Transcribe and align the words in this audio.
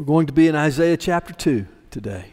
We're 0.00 0.06
going 0.06 0.28
to 0.28 0.32
be 0.32 0.48
in 0.48 0.56
Isaiah 0.56 0.96
chapter 0.96 1.34
2 1.34 1.66
today. 1.90 2.32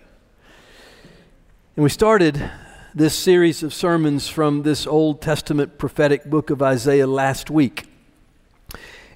And 1.75 1.83
we 1.83 1.89
started 1.89 2.49
this 2.95 3.13
series 3.13 3.61
of 3.61 3.73
sermons 3.73 4.29
from 4.29 4.63
this 4.63 4.87
Old 4.87 5.21
Testament 5.21 5.77
prophetic 5.77 6.23
book 6.23 6.49
of 6.49 6.61
Isaiah 6.61 7.07
last 7.07 7.51
week. 7.51 7.83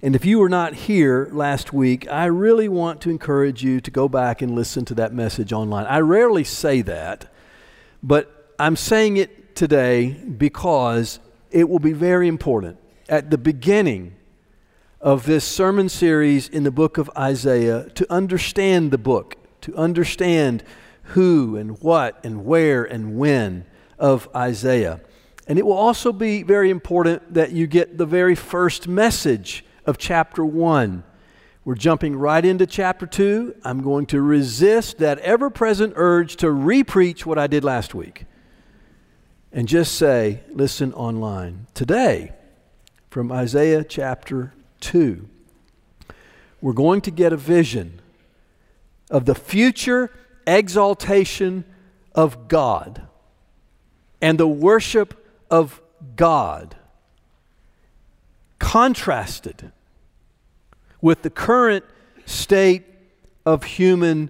And 0.02 0.18
if 0.18 0.26
you 0.26 0.38
were 0.38 0.50
not 0.50 0.74
here 0.74 1.29
last 1.32 1.72
week, 1.72 2.12
I 2.12 2.26
really 2.26 2.68
want 2.68 3.00
to 3.04 3.10
encourage 3.10 3.64
you 3.64 3.79
to 3.79 3.90
go 3.90 4.10
back 4.10 4.42
and 4.42 4.54
listen 4.54 4.83
to 4.83 4.96
that 4.96 5.13
message 5.13 5.54
online. 5.54 5.86
I 5.86 5.99
rarely 5.99 6.44
say 6.44 6.81
that, 6.81 7.33
but 8.04 8.54
I'm 8.60 8.76
saying 8.76 9.15
it 9.15 9.56
today 9.56 10.10
because 10.10 11.20
it 11.52 11.70
will 11.70 11.79
be 11.79 11.94
very 11.94 12.28
important. 12.28 12.79
At 13.08 13.29
the 13.29 13.38
beginning 13.38 14.18
of 15.02 15.26
this 15.26 15.44
sermon 15.44 15.90
series 15.90 16.48
in 16.48 16.63
the 16.63 16.72
book 16.72 16.98
of 16.99 17.09
Isaiah 17.17 17.90
to 17.95 18.12
understand 18.12 18.91
the 18.91 18.99
book, 18.99 19.35
to 19.62 19.76
understand 19.76 20.63
who 21.03 21.55
and 21.55 21.81
what 21.81 22.23
and 22.23 22.45
where 22.45 22.84
and 22.84 23.17
when 23.17 23.66
of 23.98 24.30
Isaiah. 24.35 25.02
And 25.48 25.58
it 25.58 25.66
will 25.66 25.73
also 25.73 26.13
be 26.13 26.44
very 26.44 26.70
important 26.70 27.34
that 27.34 27.52
you 27.52 27.66
get 27.66 27.98
the 27.98 28.05
very 28.05 28.35
first 28.35 28.88
message 28.88 29.66
of 29.88 29.98
chapter 29.98 30.45
1. 30.45 31.03
We're 31.66 31.75
jumping 31.75 32.16
right 32.16 32.44
into 32.45 32.67
chapter 32.67 33.08
2. 33.08 33.55
I'm 33.63 33.81
going 33.81 34.05
to 34.08 34.22
resist 34.22 34.99
that 34.99 35.17
ever 35.20 35.49
present 35.49 35.94
urge 35.95 36.36
to 36.38 36.47
repreach 36.47 37.25
what 37.25 37.39
I 37.39 37.47
did 37.47 37.63
last 37.63 37.95
week 37.95 38.25
and 39.52 39.67
just 39.67 39.95
say, 39.95 40.41
listen 40.52 40.94
online. 40.94 41.66
Today, 41.73 42.33
from 43.09 43.31
Isaiah 43.31 43.83
chapter 43.83 44.53
2, 44.81 45.27
we're 46.62 46.73
going 46.73 47.02
to 47.02 47.12
get 47.12 47.31
a 47.31 47.38
vision 47.38 48.02
of 49.09 49.26
the 49.26 49.35
future 49.35 50.12
exaltation 50.45 51.63
of 52.13 52.47
God 52.47 53.02
and 54.22 54.38
the 54.39 54.47
worship 54.47 55.25
of 55.50 55.81
God, 56.16 56.75
contrasted 58.59 59.72
with 61.02 61.23
the 61.23 61.30
current 61.30 61.83
state 62.25 62.83
of 63.45 63.64
human 63.64 64.30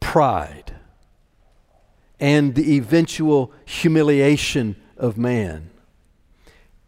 pride 0.00 0.74
and 2.18 2.54
the 2.54 2.76
eventual 2.76 3.52
humiliation 3.64 4.76
of 4.96 5.16
man. 5.16 5.70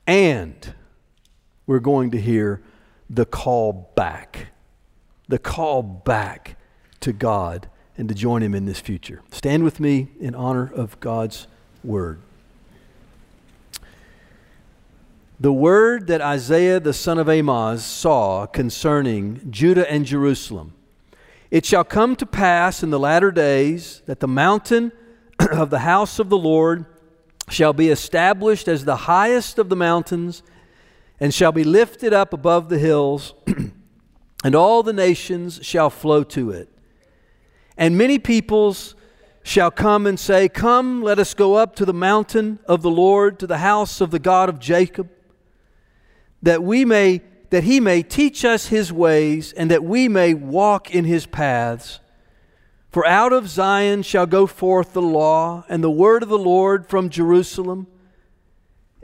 And 0.07 0.75
we're 1.67 1.81
going 1.81 2.11
to 2.13 2.21
hear 2.21 2.63
the 3.09 3.27
call 3.27 3.93
back, 3.95 4.49
the 5.29 5.39
call 5.39 5.83
back 5.83 6.57
to 7.01 7.13
God 7.13 7.69
and 7.97 8.09
to 8.09 8.15
join 8.15 8.43
Him 8.43 8.55
in 8.55 8.67
this 8.67 8.81
future. 8.81 9.23
Stand 9.31 9.65
with 9.65 9.81
me 9.81 10.09
in 10.21 10.35
honor 10.35 10.71
of 10.75 10.99
God's 11.01 11.47
word. 11.83 12.21
The 15.39 15.53
word 15.53 16.07
that 16.07 16.23
Isaiah 16.23 16.81
the 16.81 16.95
son 16.95 17.19
of 17.19 17.29
Amoz 17.29 17.85
saw 17.85 18.47
concerning 18.47 19.51
Judah 19.51 19.91
and 19.91 20.07
Jerusalem. 20.07 20.73
It 21.51 21.67
shall 21.67 21.85
come 21.85 22.17
to 22.17 22.27
pass 22.27 22.83
in 22.83 22.91
the 22.91 22.99
latter 22.99 23.31
days 23.31 24.03
that 24.07 24.21
the 24.21 24.29
mountain 24.29 24.93
of 25.39 25.71
the 25.71 25.81
house 25.81 26.19
of 26.19 26.31
the 26.31 26.39
Lord 26.39 26.87
shall 27.49 27.73
be 27.73 27.91
established 27.91 28.67
as 28.67 28.85
the 28.85 28.97
highest 28.97 29.59
of 29.59 29.69
the 29.69 29.77
mountains 29.77 30.43
and 31.19 31.33
shall 31.33 31.53
be 31.53 31.65
lifted 31.65 32.13
up 32.13 32.33
above 32.33 32.69
the 32.69 32.79
hills, 32.79 33.35
and 34.45 34.55
all 34.55 34.83
the 34.83 34.93
nations 34.93 35.61
shall 35.63 35.91
flow 35.91 36.23
to 36.25 36.51
it. 36.51 36.69
And 37.77 37.97
many 37.97 38.19
peoples 38.19 38.95
shall 39.43 39.71
come 39.71 40.07
and 40.07 40.19
say, 40.19 40.49
Come, 40.49 41.03
let 41.03 41.19
us 41.19 41.35
go 41.35 41.55
up 41.55 41.77
to 41.77 41.85
the 41.85 41.95
mountain 41.95 42.59
of 42.67 42.83
the 42.83 42.91
Lord, 42.91 43.39
to 43.39 43.47
the 43.47 43.59
house 43.59 44.01
of 44.01 44.11
the 44.11 44.19
God 44.19 44.49
of 44.49 44.59
Jacob, 44.59 45.09
that 46.43 46.63
we 46.63 46.85
may 46.85 47.23
that 47.51 47.65
he 47.65 47.79
may 47.81 48.03
teach 48.03 48.45
us 48.45 48.67
his 48.67 48.93
ways, 48.93 49.53
and 49.53 49.71
that 49.71 49.85
we 49.85 50.09
may 50.09 50.35
walk 50.35 50.93
in 50.93 51.05
his 51.05 51.27
paths. 51.27 52.01
For 52.91 53.07
out 53.07 53.33
of 53.33 53.49
Zion 53.49 54.03
shall 54.03 54.27
go 54.27 54.47
forth 54.47 54.93
the 54.93 55.03
law 55.03 55.65
and 55.69 55.83
the 55.83 55.91
word 55.91 56.23
of 56.23 56.29
the 56.29 56.39
Lord 56.39 56.89
from 56.89 57.09
Jerusalem. 57.09 57.87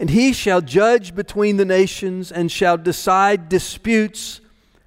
And 0.03 0.11
he 0.11 0.33
shall 0.33 0.61
judge 0.61 1.15
between 1.15 1.59
the 1.59 1.65
nations 1.65 2.33
and 2.33 2.51
shall 2.51 2.77
decide 2.77 3.49
disputes 3.49 4.41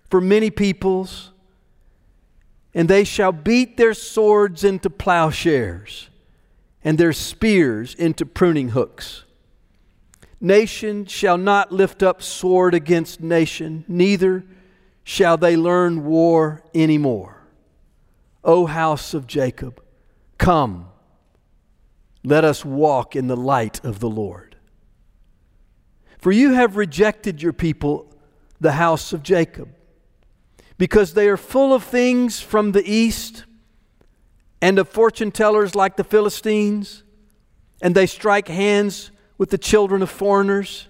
for 0.10 0.20
many 0.20 0.50
peoples. 0.50 1.32
And 2.74 2.90
they 2.90 3.06
shall 3.06 3.32
beat 3.32 3.78
their 3.78 3.94
swords 3.94 4.66
into 4.66 4.90
plowshares 4.90 6.10
and 6.84 6.98
their 6.98 7.14
spears 7.14 7.96
into 7.96 8.26
pruning 8.26 8.72
hooks. 8.72 9.24
Nation 10.42 11.06
shall 11.06 11.38
not 11.38 11.72
lift 11.72 12.04
up 12.04 12.22
sword 12.22 12.74
against 12.74 13.22
nation, 13.22 13.86
neither 13.88 14.44
shall 15.06 15.38
they 15.38 15.56
learn 15.56 16.04
war 16.04 16.62
anymore. 16.74 17.42
O 18.44 18.66
house 18.66 19.14
of 19.14 19.28
Jacob, 19.28 19.82
come, 20.38 20.90
let 22.22 22.44
us 22.44 22.66
walk 22.66 23.16
in 23.16 23.28
the 23.28 23.38
light 23.38 23.82
of 23.86 24.02
the 24.02 24.10
Lord. 24.10 24.55
For 26.26 26.32
you 26.32 26.54
have 26.54 26.76
rejected 26.76 27.44
your 27.44 27.54
people, 27.54 28.12
the 28.60 28.72
house 28.72 29.14
of 29.14 29.22
Jacob, 29.22 29.70
because 30.76 31.14
they 31.14 31.30
are 31.30 31.38
full 31.38 31.72
of 31.72 31.84
things 31.84 32.40
from 32.40 32.72
the 32.72 32.82
east 32.84 33.46
and 34.60 34.80
of 34.80 34.90
fortune 34.90 35.30
tellers 35.30 35.76
like 35.76 35.98
the 35.98 36.04
Philistines, 36.04 37.04
and 37.80 37.94
they 37.94 38.08
strike 38.08 38.48
hands 38.48 39.12
with 39.38 39.52
the 39.52 39.60
children 39.60 40.02
of 40.02 40.10
foreigners. 40.10 40.88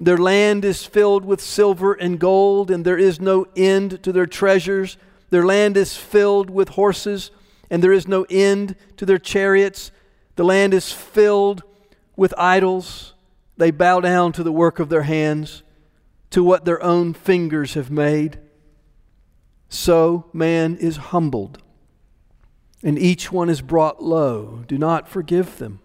Their 0.00 0.18
land 0.18 0.64
is 0.64 0.84
filled 0.84 1.24
with 1.24 1.40
silver 1.40 1.92
and 1.92 2.18
gold, 2.18 2.72
and 2.72 2.84
there 2.84 2.98
is 2.98 3.20
no 3.20 3.46
end 3.54 4.02
to 4.02 4.10
their 4.10 4.26
treasures. 4.26 4.96
Their 5.30 5.46
land 5.46 5.76
is 5.76 5.96
filled 5.96 6.50
with 6.50 6.70
horses, 6.70 7.30
and 7.70 7.84
there 7.84 7.92
is 7.92 8.08
no 8.08 8.26
end 8.28 8.74
to 8.96 9.06
their 9.06 9.18
chariots. 9.18 9.92
The 10.34 10.44
land 10.44 10.74
is 10.74 10.90
filled 10.90 11.62
with 12.16 12.34
idols. 12.36 13.13
They 13.56 13.70
bow 13.70 14.00
down 14.00 14.32
to 14.32 14.42
the 14.42 14.52
work 14.52 14.78
of 14.78 14.88
their 14.88 15.02
hands, 15.02 15.62
to 16.30 16.42
what 16.42 16.64
their 16.64 16.82
own 16.82 17.14
fingers 17.14 17.74
have 17.74 17.90
made. 17.90 18.38
So 19.68 20.26
man 20.32 20.76
is 20.76 20.96
humbled, 20.96 21.62
and 22.82 22.98
each 22.98 23.30
one 23.30 23.48
is 23.48 23.60
brought 23.60 24.02
low. 24.02 24.64
Do 24.66 24.78
not 24.78 25.08
forgive 25.08 25.58
them. 25.58 25.80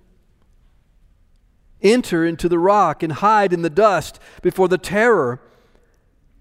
Enter 1.82 2.26
into 2.26 2.50
the 2.50 2.60
rock 2.60 3.04
and 3.04 3.14
hide 3.14 3.54
in 3.54 3.62
the 3.62 3.70
dust 3.70 4.20
before 4.42 4.68
the 4.68 4.78
terror 4.78 5.42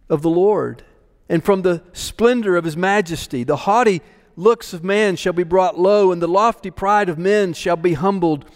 of 0.09 0.22
the 0.22 0.31
Lord 0.31 0.83
and 1.28 1.44
from 1.44 1.62
the 1.62 1.83
splendor 1.93 2.56
of 2.56 2.65
his 2.65 2.77
majesty. 2.77 3.44
The 3.44 3.56
haughty 3.56 4.00
looks 4.37 4.72
of 4.72 4.83
man 4.83 5.17
shall 5.17 5.33
be 5.33 5.44
brought 5.44 5.78
low, 5.78 6.11
and 6.11 6.22
the 6.22 6.28
lofty 6.28 6.71
pride 6.71 7.09
of 7.09 7.19
men 7.19 7.53
shall 7.53 7.77
be 7.77 7.94
humbled, 7.94 8.47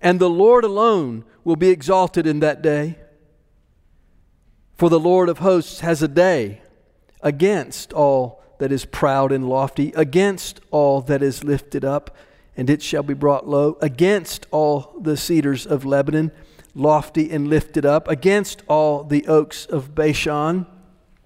and 0.00 0.18
the 0.18 0.30
Lord 0.30 0.64
alone 0.64 1.24
will 1.44 1.56
be 1.56 1.70
exalted 1.70 2.26
in 2.26 2.40
that 2.40 2.62
day. 2.62 2.98
For 4.74 4.88
the 4.88 5.00
Lord 5.00 5.28
of 5.28 5.38
hosts 5.38 5.80
has 5.80 6.02
a 6.02 6.08
day 6.08 6.60
against 7.20 7.92
all 7.92 8.42
that 8.58 8.72
is 8.72 8.84
proud 8.84 9.32
and 9.32 9.48
lofty, 9.48 9.92
against 9.96 10.60
all 10.70 11.00
that 11.02 11.22
is 11.22 11.44
lifted 11.44 11.84
up, 11.84 12.16
and 12.56 12.68
it 12.70 12.82
shall 12.82 13.02
be 13.02 13.14
brought 13.14 13.48
low, 13.48 13.76
against 13.80 14.46
all 14.50 14.94
the 15.00 15.16
cedars 15.16 15.66
of 15.66 15.84
Lebanon, 15.84 16.30
lofty 16.74 17.30
and 17.30 17.48
lifted 17.48 17.84
up, 17.84 18.08
against 18.08 18.62
all 18.68 19.04
the 19.04 19.26
oaks 19.26 19.66
of 19.66 19.94
Bashan, 19.94 20.66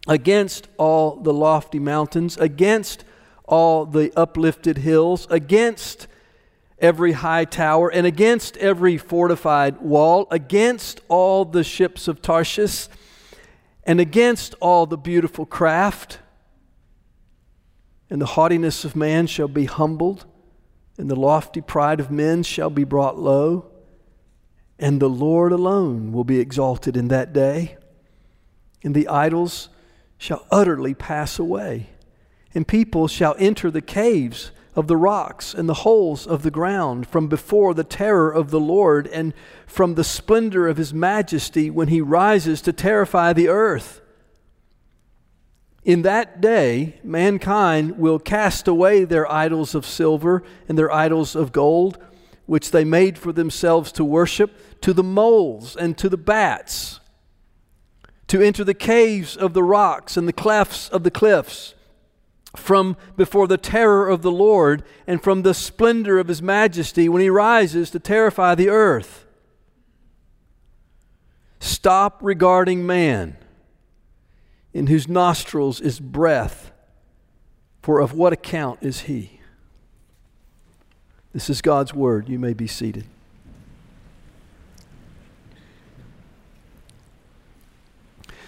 against 0.08 0.68
all 0.78 1.16
the 1.16 1.32
lofty 1.32 1.78
mountains, 1.78 2.36
against 2.38 3.04
all 3.44 3.84
the 3.84 4.12
uplifted 4.16 4.78
hills, 4.78 5.26
against 5.30 6.06
every 6.78 7.12
high 7.12 7.44
tower 7.44 7.88
and 7.90 8.06
against 8.06 8.56
every 8.58 8.98
fortified 8.98 9.80
wall, 9.80 10.26
against 10.30 11.00
all 11.08 11.44
the 11.44 11.64
ships 11.64 12.08
of 12.08 12.20
Tarshish, 12.20 12.88
and 13.84 14.00
against 14.00 14.54
all 14.60 14.86
the 14.86 14.98
beautiful 14.98 15.46
craft. 15.46 16.18
And 18.10 18.20
the 18.20 18.26
haughtiness 18.26 18.84
of 18.84 18.94
man 18.94 19.26
shall 19.26 19.48
be 19.48 19.64
humbled, 19.64 20.26
and 20.98 21.10
the 21.10 21.16
lofty 21.16 21.60
pride 21.60 22.00
of 22.00 22.10
men 22.10 22.42
shall 22.42 22.70
be 22.70 22.84
brought 22.84 23.18
low, 23.18 23.70
and 24.78 25.00
the 25.00 25.08
Lord 25.08 25.52
alone 25.52 26.12
will 26.12 26.24
be 26.24 26.40
exalted 26.40 26.96
in 26.96 27.08
that 27.08 27.32
day, 27.32 27.76
and 28.82 28.94
the 28.94 29.08
idols 29.08 29.68
shall 30.18 30.46
utterly 30.50 30.94
pass 30.94 31.38
away, 31.38 31.90
and 32.54 32.68
people 32.68 33.08
shall 33.08 33.34
enter 33.38 33.70
the 33.70 33.82
caves 33.82 34.50
of 34.76 34.86
the 34.86 34.96
rocks 34.96 35.54
and 35.54 35.68
the 35.68 35.74
holes 35.74 36.26
of 36.26 36.42
the 36.42 36.50
ground, 36.50 37.08
from 37.08 37.26
before 37.26 37.72
the 37.72 37.82
terror 37.82 38.30
of 38.30 38.50
the 38.50 38.60
Lord 38.60 39.06
and 39.08 39.32
from 39.66 39.94
the 39.94 40.04
splendor 40.04 40.68
of 40.68 40.76
his 40.76 40.92
majesty 40.92 41.70
when 41.70 41.88
he 41.88 42.02
rises 42.02 42.60
to 42.60 42.72
terrify 42.74 43.32
the 43.32 43.48
earth. 43.48 44.02
In 45.82 46.02
that 46.02 46.40
day, 46.40 47.00
mankind 47.02 47.96
will 47.96 48.18
cast 48.18 48.68
away 48.68 49.04
their 49.04 49.30
idols 49.32 49.74
of 49.74 49.86
silver 49.86 50.42
and 50.68 50.76
their 50.76 50.92
idols 50.92 51.34
of 51.34 51.52
gold, 51.52 51.96
which 52.44 52.70
they 52.70 52.84
made 52.84 53.16
for 53.16 53.32
themselves 53.32 53.92
to 53.92 54.04
worship, 54.04 54.80
to 54.82 54.92
the 54.92 55.02
moles 55.02 55.74
and 55.74 55.96
to 55.96 56.08
the 56.08 56.16
bats, 56.16 57.00
to 58.26 58.42
enter 58.42 58.62
the 58.64 58.74
caves 58.74 59.36
of 59.36 59.54
the 59.54 59.62
rocks 59.62 60.16
and 60.16 60.28
the 60.28 60.32
clefts 60.32 60.88
of 60.88 61.02
the 61.02 61.10
cliffs, 61.10 61.75
from 62.58 62.96
before 63.16 63.46
the 63.46 63.58
terror 63.58 64.08
of 64.08 64.22
the 64.22 64.30
Lord 64.30 64.82
and 65.06 65.22
from 65.22 65.42
the 65.42 65.54
splendor 65.54 66.18
of 66.18 66.28
his 66.28 66.42
majesty 66.42 67.08
when 67.08 67.22
he 67.22 67.30
rises 67.30 67.90
to 67.90 67.98
terrify 67.98 68.54
the 68.54 68.68
earth. 68.68 69.26
Stop 71.60 72.18
regarding 72.22 72.86
man 72.86 73.36
in 74.72 74.88
whose 74.88 75.08
nostrils 75.08 75.80
is 75.80 75.98
breath, 75.98 76.70
for 77.82 78.00
of 78.00 78.12
what 78.12 78.32
account 78.32 78.78
is 78.82 79.02
he? 79.02 79.40
This 81.32 81.48
is 81.50 81.62
God's 81.62 81.94
word. 81.94 82.28
You 82.28 82.38
may 82.38 82.52
be 82.52 82.66
seated. 82.66 83.04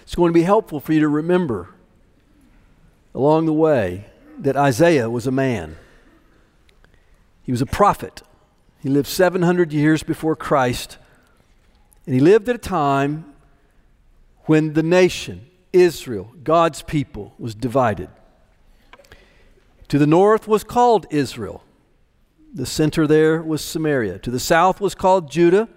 It's 0.03 0.15
going 0.15 0.31
to 0.31 0.35
be 0.35 0.43
helpful 0.43 0.81
for 0.81 0.93
you 0.93 1.01
to 1.01 1.09
remember 1.09 1.69
along 3.15 3.47
the 3.47 3.53
way 3.53 4.07
that 4.39 4.57
Isaiah 4.57 5.11
was 5.11 5.27
a 5.27 5.33
man. 5.33 5.77
He 7.43 7.51
was 7.51 7.63
a 7.63 7.67
prophet. 7.67 8.23
He 8.81 8.89
lived 8.89 9.09
700 9.09 9.73
years 9.73 10.03
before 10.03 10.37
Christ, 10.37 10.99
and 12.07 12.15
he 12.15 12.21
lived 12.21 12.49
at 12.49 12.55
a 12.55 12.59
time 12.59 13.33
when 14.45 14.75
the 14.75 14.83
nation, 14.83 15.47
Israel, 15.73 16.33
God's 16.43 16.83
people, 16.83 17.35
was 17.39 17.55
divided. 17.55 18.09
To 19.89 19.99
the 19.99 20.07
north 20.07 20.47
was 20.47 20.65
called 20.65 21.07
Israel. 21.11 21.65
The 22.55 22.67
center 22.67 23.07
there 23.07 23.43
was 23.43 23.65
Samaria. 23.65 24.19
To 24.21 24.31
the 24.31 24.41
south 24.41 24.81
was 24.81 24.95
called 24.95 25.31
Judah. 25.31 25.69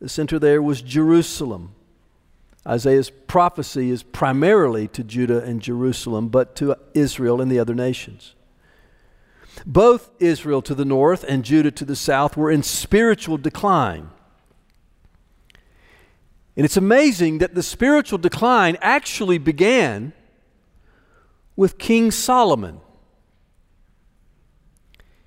The 0.00 0.08
center 0.08 0.38
there 0.38 0.62
was 0.62 0.82
Jerusalem. 0.82 1.74
Isaiah's 2.66 3.10
prophecy 3.10 3.90
is 3.90 4.02
primarily 4.02 4.86
to 4.88 5.02
Judah 5.02 5.42
and 5.42 5.60
Jerusalem, 5.60 6.28
but 6.28 6.54
to 6.56 6.76
Israel 6.94 7.40
and 7.40 7.50
the 7.50 7.58
other 7.58 7.74
nations. 7.74 8.34
Both 9.66 10.10
Israel 10.20 10.62
to 10.62 10.74
the 10.74 10.84
north 10.84 11.24
and 11.28 11.44
Judah 11.44 11.72
to 11.72 11.84
the 11.84 11.96
south 11.96 12.36
were 12.36 12.50
in 12.50 12.62
spiritual 12.62 13.36
decline. 13.36 14.10
And 16.56 16.64
it's 16.64 16.76
amazing 16.76 17.38
that 17.38 17.54
the 17.54 17.62
spiritual 17.62 18.18
decline 18.18 18.76
actually 18.80 19.38
began 19.38 20.12
with 21.56 21.78
King 21.78 22.10
Solomon. 22.10 22.80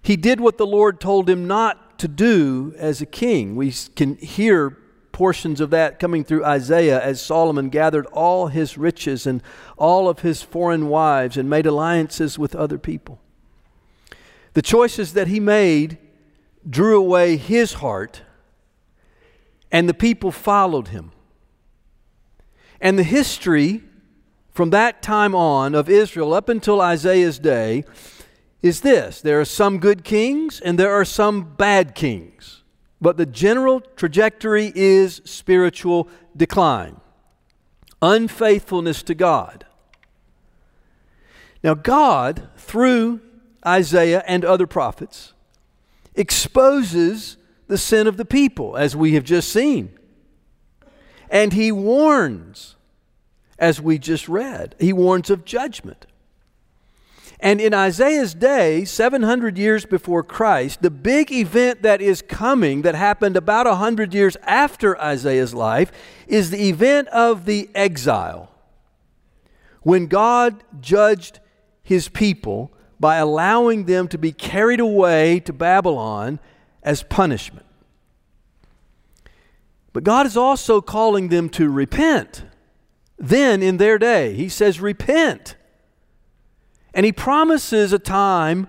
He 0.01 0.15
did 0.15 0.39
what 0.39 0.57
the 0.57 0.67
Lord 0.67 0.99
told 0.99 1.29
him 1.29 1.47
not 1.47 1.97
to 1.99 2.07
do 2.07 2.75
as 2.77 3.01
a 3.01 3.05
king. 3.05 3.55
We 3.55 3.73
can 3.95 4.17
hear 4.17 4.77
portions 5.15 5.61
of 5.61 5.69
that 5.69 5.97
coming 5.97 6.25
through 6.25 6.43
Isaiah 6.43 7.01
as 7.01 7.21
Solomon 7.21 7.69
gathered 7.69 8.05
all 8.07 8.47
his 8.47 8.77
riches 8.77 9.25
and 9.25 9.41
all 9.77 10.09
of 10.09 10.19
his 10.19 10.41
foreign 10.41 10.89
wives 10.89 11.37
and 11.37 11.49
made 11.49 11.65
alliances 11.65 12.37
with 12.37 12.53
other 12.53 12.77
people. 12.77 13.21
The 14.55 14.61
choices 14.61 15.13
that 15.13 15.29
he 15.29 15.39
made 15.39 15.97
drew 16.69 16.97
away 16.97 17.37
his 17.37 17.75
heart, 17.75 18.23
and 19.71 19.87
the 19.87 19.93
people 19.93 20.33
followed 20.33 20.89
him. 20.89 21.13
And 22.81 22.99
the 22.99 23.03
history 23.03 23.83
from 24.51 24.71
that 24.71 25.01
time 25.01 25.33
on 25.33 25.75
of 25.75 25.89
Israel 25.89 26.33
up 26.33 26.49
until 26.49 26.81
Isaiah's 26.81 27.39
day 27.39 27.85
is 28.61 28.81
this 28.81 29.21
there 29.21 29.39
are 29.39 29.45
some 29.45 29.79
good 29.79 30.03
kings 30.03 30.59
and 30.59 30.77
there 30.77 30.91
are 30.91 31.05
some 31.05 31.55
bad 31.55 31.95
kings. 31.95 32.54
But 33.05 33.17
the 33.17 33.27
general 33.27 33.81
trajectory 33.81 34.71
is 34.73 35.21
spiritual 35.25 36.07
decline, 36.35 36.99
unfaithfulness 38.01 39.03
to 39.03 39.13
God. 39.13 39.63
Now, 41.63 41.75
God, 41.75 42.49
through 42.57 43.21
Isaiah 43.63 44.23
and 44.25 44.43
other 44.43 44.65
prophets, 44.65 45.33
exposes 46.15 47.37
the 47.67 47.77
sin 47.77 48.07
of 48.07 48.17
the 48.17 48.25
people, 48.25 48.75
as 48.75 48.95
we 48.95 49.13
have 49.13 49.23
just 49.23 49.49
seen. 49.49 49.91
And 51.29 51.53
he 51.53 51.71
warns, 51.71 52.75
as 53.59 53.79
we 53.79 53.99
just 53.99 54.27
read, 54.27 54.73
he 54.79 54.91
warns 54.91 55.29
of 55.29 55.45
judgment. 55.45 56.07
And 57.39 57.59
in 57.59 57.73
Isaiah's 57.73 58.33
day, 58.33 58.85
700 58.85 59.57
years 59.57 59.85
before 59.85 60.23
Christ, 60.23 60.81
the 60.81 60.89
big 60.89 61.31
event 61.31 61.81
that 61.81 62.01
is 62.01 62.21
coming, 62.21 62.83
that 62.83 62.95
happened 62.95 63.35
about 63.35 63.65
100 63.65 64.13
years 64.13 64.37
after 64.43 64.99
Isaiah's 65.01 65.53
life, 65.53 65.91
is 66.27 66.49
the 66.49 66.69
event 66.69 67.07
of 67.09 67.45
the 67.45 67.69
exile. 67.75 68.51
When 69.81 70.07
God 70.07 70.63
judged 70.79 71.39
his 71.83 72.09
people 72.09 72.71
by 72.99 73.17
allowing 73.17 73.85
them 73.85 74.07
to 74.07 74.17
be 74.17 74.31
carried 74.31 74.79
away 74.79 75.39
to 75.41 75.53
Babylon 75.53 76.39
as 76.81 77.03
punishment. 77.03 77.65
But 79.93 80.03
God 80.03 80.25
is 80.25 80.35
also 80.35 80.81
calling 80.81 81.29
them 81.29 81.49
to 81.49 81.69
repent. 81.69 82.43
Then, 83.17 83.63
in 83.63 83.77
their 83.77 83.97
day, 83.97 84.33
He 84.33 84.49
says, 84.49 84.81
Repent. 84.81 85.55
And 86.95 87.05
He 87.05 87.11
promises 87.11 87.93
a 87.93 87.99
time 87.99 88.67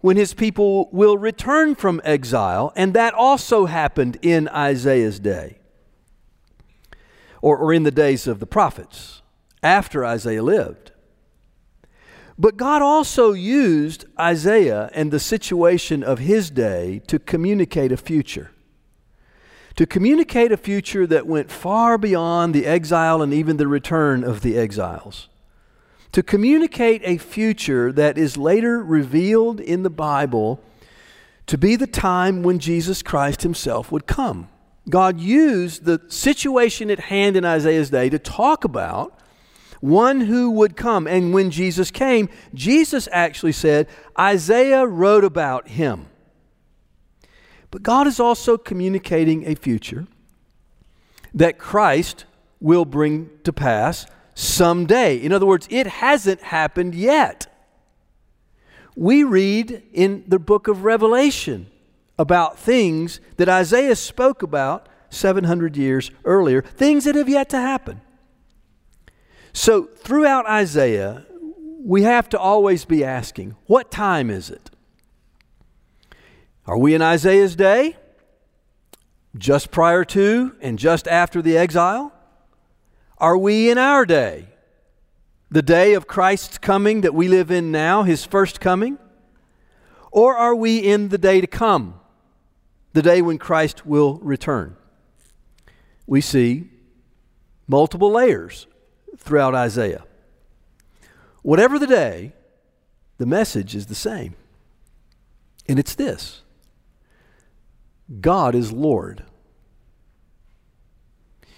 when 0.00 0.16
His 0.16 0.34
people 0.34 0.88
will 0.90 1.16
return 1.16 1.76
from 1.76 2.00
exile, 2.02 2.72
and 2.74 2.92
that 2.94 3.14
also 3.14 3.66
happened 3.66 4.18
in 4.20 4.48
Isaiah's 4.48 5.20
day, 5.20 5.58
or, 7.40 7.56
or 7.56 7.72
in 7.72 7.84
the 7.84 7.92
days 7.92 8.26
of 8.26 8.40
the 8.40 8.46
prophets, 8.46 9.22
after 9.62 10.04
Isaiah 10.04 10.42
lived. 10.42 10.90
But 12.36 12.56
God 12.56 12.82
also 12.82 13.32
used 13.32 14.04
Isaiah 14.18 14.90
and 14.92 15.12
the 15.12 15.20
situation 15.20 16.02
of 16.02 16.18
his 16.18 16.50
day 16.50 17.00
to 17.06 17.20
communicate 17.20 17.92
a 17.92 17.96
future 17.96 18.50
to 19.76 19.86
communicate 19.86 20.50
a 20.50 20.56
future 20.56 21.06
that 21.06 21.26
went 21.26 21.50
far 21.50 21.98
beyond 21.98 22.54
the 22.54 22.66
exile 22.66 23.22
and 23.22 23.32
even 23.32 23.58
the 23.58 23.68
return 23.68 24.24
of 24.24 24.40
the 24.40 24.56
exiles. 24.56 25.28
To 26.16 26.22
communicate 26.22 27.02
a 27.04 27.18
future 27.18 27.92
that 27.92 28.16
is 28.16 28.38
later 28.38 28.82
revealed 28.82 29.60
in 29.60 29.82
the 29.82 29.90
Bible 29.90 30.62
to 31.46 31.58
be 31.58 31.76
the 31.76 31.86
time 31.86 32.42
when 32.42 32.58
Jesus 32.58 33.02
Christ 33.02 33.42
himself 33.42 33.92
would 33.92 34.06
come. 34.06 34.48
God 34.88 35.20
used 35.20 35.84
the 35.84 36.00
situation 36.08 36.90
at 36.90 37.00
hand 37.00 37.36
in 37.36 37.44
Isaiah's 37.44 37.90
day 37.90 38.08
to 38.08 38.18
talk 38.18 38.64
about 38.64 39.20
one 39.80 40.22
who 40.22 40.52
would 40.52 40.74
come. 40.74 41.06
And 41.06 41.34
when 41.34 41.50
Jesus 41.50 41.90
came, 41.90 42.30
Jesus 42.54 43.10
actually 43.12 43.52
said, 43.52 43.86
Isaiah 44.18 44.86
wrote 44.86 45.22
about 45.22 45.68
him. 45.68 46.06
But 47.70 47.82
God 47.82 48.06
is 48.06 48.18
also 48.18 48.56
communicating 48.56 49.46
a 49.46 49.54
future 49.54 50.06
that 51.34 51.58
Christ 51.58 52.24
will 52.58 52.86
bring 52.86 53.28
to 53.44 53.52
pass 53.52 54.06
someday. 54.36 55.16
In 55.16 55.32
other 55.32 55.46
words, 55.46 55.66
it 55.70 55.86
hasn't 55.86 56.42
happened 56.42 56.94
yet. 56.94 57.46
We 58.94 59.24
read 59.24 59.82
in 59.92 60.24
the 60.28 60.38
book 60.38 60.68
of 60.68 60.84
Revelation 60.84 61.70
about 62.18 62.58
things 62.58 63.18
that 63.38 63.48
Isaiah 63.48 63.96
spoke 63.96 64.42
about 64.42 64.88
700 65.08 65.76
years 65.76 66.10
earlier, 66.24 66.62
things 66.62 67.04
that 67.04 67.14
have 67.14 67.28
yet 67.28 67.48
to 67.50 67.58
happen. 67.58 68.02
So, 69.52 69.84
throughout 69.84 70.46
Isaiah, 70.46 71.24
we 71.82 72.02
have 72.02 72.28
to 72.30 72.38
always 72.38 72.84
be 72.84 73.02
asking, 73.02 73.56
what 73.66 73.90
time 73.90 74.28
is 74.28 74.50
it? 74.50 74.70
Are 76.66 76.76
we 76.76 76.94
in 76.94 77.00
Isaiah's 77.00 77.56
day? 77.56 77.96
Just 79.38 79.70
prior 79.70 80.04
to 80.04 80.56
and 80.60 80.78
just 80.78 81.08
after 81.08 81.40
the 81.40 81.56
exile? 81.56 82.12
Are 83.18 83.38
we 83.38 83.70
in 83.70 83.78
our 83.78 84.04
day? 84.04 84.48
The 85.50 85.62
day 85.62 85.94
of 85.94 86.06
Christ's 86.06 86.58
coming 86.58 87.00
that 87.02 87.14
we 87.14 87.28
live 87.28 87.50
in 87.50 87.70
now, 87.70 88.02
his 88.02 88.24
first 88.24 88.60
coming? 88.60 88.98
Or 90.10 90.36
are 90.36 90.54
we 90.54 90.78
in 90.78 91.08
the 91.08 91.18
day 91.18 91.40
to 91.40 91.46
come, 91.46 92.00
the 92.92 93.02
day 93.02 93.22
when 93.22 93.38
Christ 93.38 93.86
will 93.86 94.18
return? 94.18 94.76
We 96.06 96.20
see 96.20 96.70
multiple 97.66 98.10
layers 98.10 98.66
throughout 99.16 99.54
Isaiah. 99.54 100.04
Whatever 101.42 101.78
the 101.78 101.86
day, 101.86 102.32
the 103.18 103.26
message 103.26 103.74
is 103.74 103.86
the 103.86 103.94
same. 103.94 104.34
And 105.68 105.78
it's 105.78 105.94
this 105.94 106.42
God 108.20 108.54
is 108.54 108.72
Lord. 108.72 109.24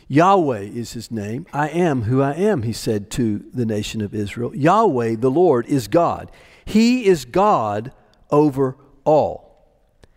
Yahweh 0.08 0.60
is 0.60 0.94
his 0.94 1.10
name. 1.10 1.46
I 1.52 1.68
am 1.68 2.02
who 2.02 2.22
I 2.22 2.32
am, 2.32 2.62
he 2.62 2.72
said 2.72 3.10
to 3.12 3.44
the 3.52 3.66
nation 3.66 4.00
of 4.00 4.14
Israel. 4.14 4.56
Yahweh, 4.56 5.16
the 5.16 5.30
Lord, 5.30 5.66
is 5.66 5.86
God. 5.86 6.30
He 6.64 7.06
is 7.06 7.26
God 7.26 7.92
over 8.30 8.76
all. 9.04 9.48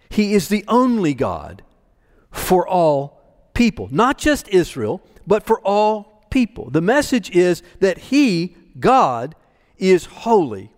He 0.10 0.34
is 0.34 0.48
the 0.48 0.64
only 0.68 1.14
God 1.14 1.62
for 2.32 2.68
all 2.68 3.22
people, 3.54 3.90
not 3.92 4.18
just 4.18 4.48
Israel, 4.50 5.02
but 5.28 5.44
for 5.44 5.60
all 5.62 6.26
people. 6.30 6.70
The 6.70 6.82
message 6.82 7.30
is 7.32 7.62
that 7.80 7.98
He, 7.98 8.56
God, 8.80 9.36
is 9.78 10.06
holy, 10.06 10.72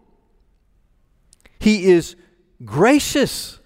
He 1.60 1.92
is 1.92 2.16
gracious, 2.66 3.60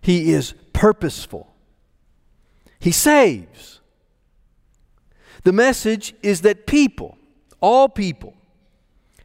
He 0.00 0.32
is 0.32 0.54
purposeful. 0.72 1.53
He 2.84 2.92
saves. 2.92 3.80
The 5.44 5.54
message 5.54 6.12
is 6.22 6.42
that 6.42 6.66
people, 6.66 7.16
all 7.62 7.88
people, 7.88 8.34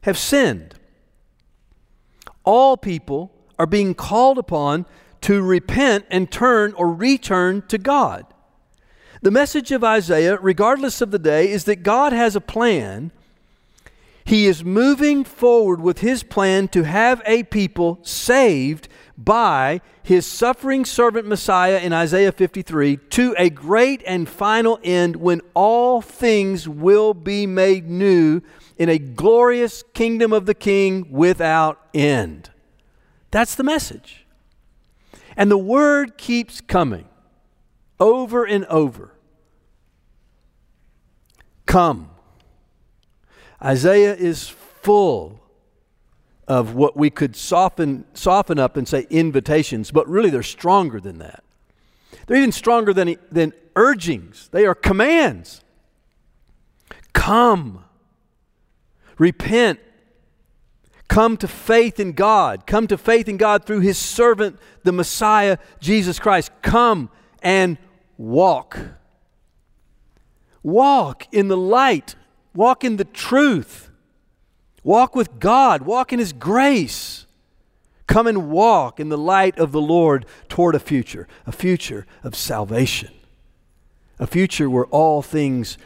have 0.03 0.17
sinned. 0.17 0.75
All 2.45 2.77
people 2.77 3.33
are 3.59 3.65
being 3.65 3.95
called 3.95 4.37
upon 4.37 4.85
to 5.23 5.41
repent 5.41 6.05
and 6.09 6.31
turn 6.31 6.71
or 6.75 6.93
return 6.93 7.61
to 7.63 7.77
God. 7.77 8.25
The 9.21 9.29
message 9.29 9.73
of 9.73 9.83
Isaiah, 9.83 10.37
regardless 10.37 11.01
of 11.01 11.11
the 11.11 11.19
day, 11.19 11.49
is 11.51 11.65
that 11.65 11.83
God 11.83 12.13
has 12.13 12.37
a 12.37 12.41
plan. 12.41 13.11
He 14.23 14.47
is 14.47 14.63
moving 14.63 15.25
forward 15.25 15.81
with 15.81 15.99
his 15.99 16.23
plan 16.23 16.69
to 16.69 16.83
have 16.83 17.21
a 17.25 17.43
people 17.43 17.99
saved 18.03 18.87
by 19.23 19.81
his 20.01 20.25
suffering 20.25 20.85
servant 20.85 21.27
Messiah 21.27 21.79
in 21.79 21.91
Isaiah 21.91 22.31
53 22.31 22.97
to 22.97 23.35
a 23.37 23.49
great 23.49 24.01
and 24.07 24.29
final 24.29 24.79
end 24.81 25.17
when 25.17 25.41
all 25.53 26.01
things 26.01 26.69
will 26.69 27.13
be 27.13 27.45
made 27.45 27.89
new 27.89 28.41
in 28.77 28.87
a 28.87 28.97
glorious 28.97 29.83
kingdom 29.93 30.31
of 30.31 30.45
the 30.45 30.53
King 30.53 31.11
without 31.11 31.79
end. 31.93 32.49
That's 33.29 33.55
the 33.55 33.63
message. 33.63 34.25
And 35.35 35.51
the 35.51 35.57
word 35.57 36.17
keeps 36.17 36.61
coming 36.61 37.05
over 37.99 38.45
and 38.45 38.65
over. 38.65 39.13
Come. 41.65 42.09
Isaiah 43.61 44.15
is 44.15 44.47
full 44.47 45.41
of 46.49 46.73
what 46.73 46.97
we 46.97 47.11
could 47.11 47.35
soften, 47.35 48.03
soften 48.15 48.57
up 48.57 48.75
and 48.75 48.87
say 48.87 49.05
invitations, 49.11 49.91
but 49.91 50.09
really 50.09 50.31
they're 50.31 50.41
stronger 50.41 50.99
than 50.99 51.19
that. 51.19 51.43
They're 52.25 52.37
even 52.37 52.51
stronger 52.51 52.91
than, 52.91 53.15
than 53.31 53.53
urgings, 53.75 54.49
they 54.51 54.65
are 54.65 54.73
commands. 54.73 55.63
Come, 57.13 57.85
repent, 59.19 59.79
come 61.07 61.37
to 61.37 61.47
faith 61.47 61.99
in 61.99 62.13
God, 62.13 62.65
come 62.65 62.87
to 62.87 62.97
faith 62.97 63.29
in 63.29 63.37
God 63.37 63.65
through 63.65 63.81
His 63.81 63.99
servant, 63.99 64.57
the 64.83 64.91
Messiah, 64.91 65.57
Jesus 65.79 66.17
Christ. 66.17 66.51
Come 66.63 67.11
and 67.43 67.77
walk. 68.17 68.79
Walk 70.63 71.27
in 71.31 71.47
the 71.47 71.57
light, 71.57 72.15
walk 72.55 72.83
in 72.83 72.97
the 72.97 73.05
truth. 73.05 73.88
Walk 74.83 75.15
with 75.15 75.39
God, 75.39 75.83
walk 75.83 76.13
in 76.13 76.19
His 76.19 76.33
grace. 76.33 77.25
Come 78.07 78.25
and 78.25 78.49
walk 78.49 78.99
in 78.99 79.09
the 79.09 79.17
light 79.17 79.59
of 79.59 79.71
the 79.71 79.81
Lord 79.81 80.25
toward 80.47 80.73
a 80.73 80.79
future, 80.79 81.27
a 81.45 81.51
future 81.51 82.07
of 82.23 82.35
salvation, 82.35 83.11
a 84.17 84.25
future 84.25 84.67
where 84.67 84.87
all 84.87 85.21
things 85.21 85.77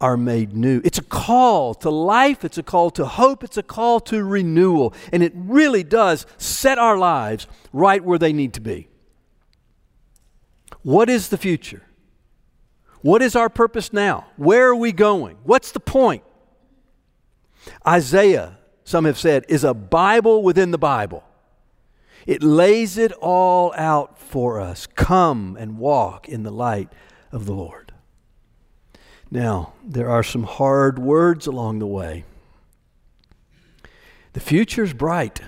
are 0.00 0.18
made 0.18 0.54
new. 0.54 0.82
It's 0.84 0.98
a 0.98 1.02
call 1.02 1.74
to 1.76 1.88
life, 1.88 2.44
it's 2.44 2.58
a 2.58 2.62
call 2.62 2.90
to 2.90 3.06
hope, 3.06 3.42
it's 3.42 3.56
a 3.56 3.62
call 3.62 4.00
to 4.00 4.22
renewal, 4.22 4.92
and 5.10 5.22
it 5.22 5.32
really 5.34 5.82
does 5.82 6.26
set 6.36 6.78
our 6.78 6.98
lives 6.98 7.46
right 7.72 8.04
where 8.04 8.18
they 8.18 8.34
need 8.34 8.52
to 8.54 8.60
be. 8.60 8.88
What 10.82 11.08
is 11.08 11.30
the 11.30 11.38
future? 11.38 11.82
What 13.00 13.22
is 13.22 13.34
our 13.34 13.48
purpose 13.48 13.92
now? 13.92 14.26
Where 14.36 14.68
are 14.68 14.76
we 14.76 14.92
going? 14.92 15.38
What's 15.44 15.72
the 15.72 15.80
point? 15.80 16.24
Isaiah, 17.86 18.58
some 18.84 19.04
have 19.04 19.18
said, 19.18 19.44
is 19.48 19.64
a 19.64 19.74
Bible 19.74 20.42
within 20.42 20.70
the 20.70 20.78
Bible. 20.78 21.24
It 22.26 22.42
lays 22.42 22.96
it 22.96 23.12
all 23.12 23.72
out 23.76 24.18
for 24.18 24.60
us. 24.60 24.86
Come 24.86 25.56
and 25.58 25.78
walk 25.78 26.28
in 26.28 26.42
the 26.42 26.50
light 26.50 26.90
of 27.30 27.46
the 27.46 27.52
Lord. 27.52 27.92
Now, 29.30 29.74
there 29.84 30.08
are 30.08 30.22
some 30.22 30.44
hard 30.44 30.98
words 30.98 31.46
along 31.46 31.78
the 31.78 31.86
way. 31.86 32.24
The 34.32 34.40
future's 34.40 34.92
bright. 34.92 35.40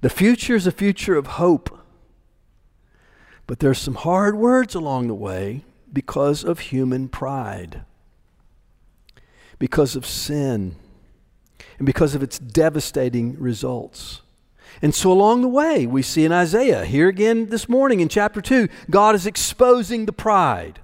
The 0.00 0.10
future 0.10 0.54
is 0.54 0.66
a 0.66 0.72
future 0.72 1.16
of 1.16 1.26
hope. 1.26 1.78
But 3.46 3.58
there's 3.58 3.78
some 3.78 3.94
hard 3.94 4.36
words 4.36 4.74
along 4.74 5.08
the 5.08 5.14
way 5.14 5.64
because 5.92 6.44
of 6.44 6.60
human 6.60 7.08
pride 7.08 7.84
because 9.58 9.96
of 9.96 10.06
sin 10.06 10.76
and 11.78 11.86
because 11.86 12.14
of 12.14 12.22
its 12.22 12.38
devastating 12.38 13.38
results. 13.38 14.22
And 14.82 14.94
so, 14.94 15.12
along 15.12 15.42
the 15.42 15.48
way, 15.48 15.86
we 15.86 16.02
see 16.02 16.24
in 16.24 16.32
Isaiah, 16.32 16.84
here 16.84 17.08
again 17.08 17.46
this 17.46 17.68
morning 17.68 18.00
in 18.00 18.08
chapter 18.08 18.40
2, 18.40 18.68
God 18.90 19.14
is 19.14 19.26
exposing 19.26 20.06
the 20.06 20.12
pride. 20.12 20.80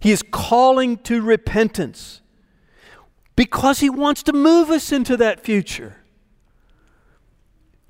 He 0.00 0.10
is 0.10 0.22
calling 0.30 0.98
to 0.98 1.22
repentance 1.22 2.20
because 3.36 3.80
He 3.80 3.88
wants 3.88 4.22
to 4.24 4.32
move 4.32 4.70
us 4.70 4.92
into 4.92 5.16
that 5.16 5.40
future. 5.40 5.96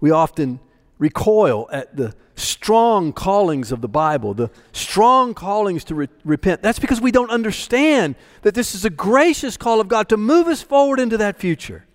We 0.00 0.10
often 0.10 0.60
recoil 1.02 1.68
at 1.72 1.96
the 1.96 2.14
strong 2.36 3.12
callings 3.12 3.72
of 3.72 3.80
the 3.80 3.88
Bible, 3.88 4.34
the 4.34 4.50
strong 4.70 5.34
callings 5.34 5.82
to 5.82 5.96
re- 5.96 6.08
repent. 6.24 6.62
That's 6.62 6.78
because 6.78 7.00
we 7.00 7.10
don't 7.10 7.30
understand 7.30 8.14
that 8.42 8.54
this 8.54 8.72
is 8.72 8.84
a 8.84 8.90
gracious 8.90 9.56
call 9.56 9.80
of 9.80 9.88
God 9.88 10.08
to 10.10 10.16
move 10.16 10.46
us 10.46 10.62
forward 10.62 11.00
into 11.00 11.16
that 11.16 11.40
future. 11.40 11.86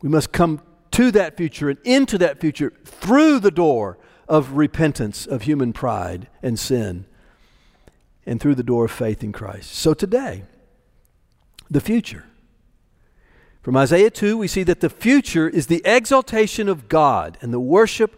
We 0.00 0.08
must 0.08 0.30
come 0.30 0.62
to 0.92 1.10
that 1.10 1.36
future 1.36 1.68
and 1.68 1.78
into 1.82 2.18
that 2.18 2.40
future 2.40 2.72
through 2.84 3.40
the 3.40 3.50
door 3.50 3.98
of 4.28 4.52
repentance 4.52 5.26
of 5.26 5.42
human 5.42 5.72
pride 5.72 6.28
and 6.44 6.56
sin 6.60 7.04
and 8.24 8.40
through 8.40 8.54
the 8.54 8.62
door 8.62 8.84
of 8.84 8.92
faith 8.92 9.24
in 9.24 9.32
Christ. 9.32 9.72
So 9.72 9.92
today, 9.92 10.44
the 11.68 11.80
future. 11.80 12.26
From 13.66 13.76
Isaiah 13.76 14.12
2, 14.12 14.38
we 14.38 14.46
see 14.46 14.62
that 14.62 14.78
the 14.78 14.88
future 14.88 15.48
is 15.48 15.66
the 15.66 15.82
exaltation 15.84 16.68
of 16.68 16.88
God 16.88 17.36
and 17.40 17.52
the 17.52 17.58
worship 17.58 18.16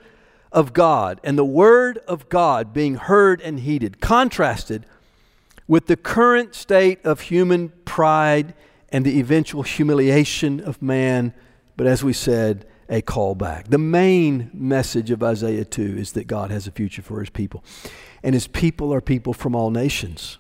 of 0.53 0.75
God 0.75 1.23
and 1.25 1.39
the 1.39 1.43
Word 1.43 1.97
of 2.07 2.29
God 2.29 2.75
being 2.75 2.97
heard 2.97 3.41
and 3.41 3.61
heeded, 3.61 3.99
contrasted 3.99 4.85
with 5.67 5.87
the 5.87 5.97
current 5.97 6.55
state 6.55 7.03
of 7.03 7.23
human 7.23 7.71
pride 7.87 8.53
and 8.91 9.07
the 9.07 9.19
eventual 9.19 9.63
humiliation 9.63 10.61
of 10.61 10.83
man, 10.83 11.33
but 11.79 11.87
as 11.87 12.05
we 12.05 12.13
said, 12.13 12.67
a 12.91 13.01
callback. 13.01 13.69
The 13.69 13.79
main 13.79 14.51
message 14.53 15.11
of 15.11 15.23
Isaiah 15.23 15.65
2 15.65 15.97
is 15.97 16.13
that 16.13 16.27
God 16.27 16.51
has 16.51 16.67
a 16.67 16.71
future 16.71 17.01
for 17.01 17.21
his 17.21 17.31
people. 17.31 17.65
And 18.23 18.35
his 18.35 18.49
people 18.49 18.93
are 18.93 19.01
people 19.01 19.33
from 19.33 19.55
all 19.55 19.71
nations. 19.71 20.37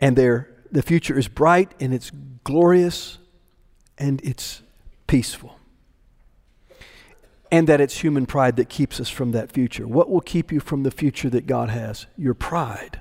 And 0.00 0.14
their, 0.14 0.54
the 0.70 0.82
future 0.82 1.18
is 1.18 1.26
bright 1.26 1.74
and 1.80 1.92
it's 1.92 2.12
glorious 2.44 3.18
and 3.98 4.20
it's 4.22 4.62
peaceful. 5.06 5.58
And 7.50 7.68
that 7.68 7.80
it's 7.80 7.98
human 7.98 8.26
pride 8.26 8.56
that 8.56 8.68
keeps 8.68 8.98
us 9.00 9.08
from 9.08 9.32
that 9.32 9.52
future. 9.52 9.86
What 9.86 10.10
will 10.10 10.20
keep 10.20 10.50
you 10.50 10.60
from 10.60 10.82
the 10.82 10.90
future 10.90 11.30
that 11.30 11.46
God 11.46 11.70
has? 11.70 12.06
Your 12.16 12.34
pride. 12.34 13.00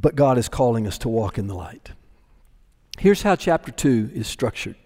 But 0.00 0.16
God 0.16 0.38
is 0.38 0.48
calling 0.48 0.86
us 0.86 0.98
to 0.98 1.08
walk 1.08 1.36
in 1.36 1.46
the 1.46 1.54
light. 1.54 1.90
Here's 2.98 3.22
how 3.22 3.36
chapter 3.36 3.72
2 3.72 4.10
is 4.14 4.26
structured 4.26 4.76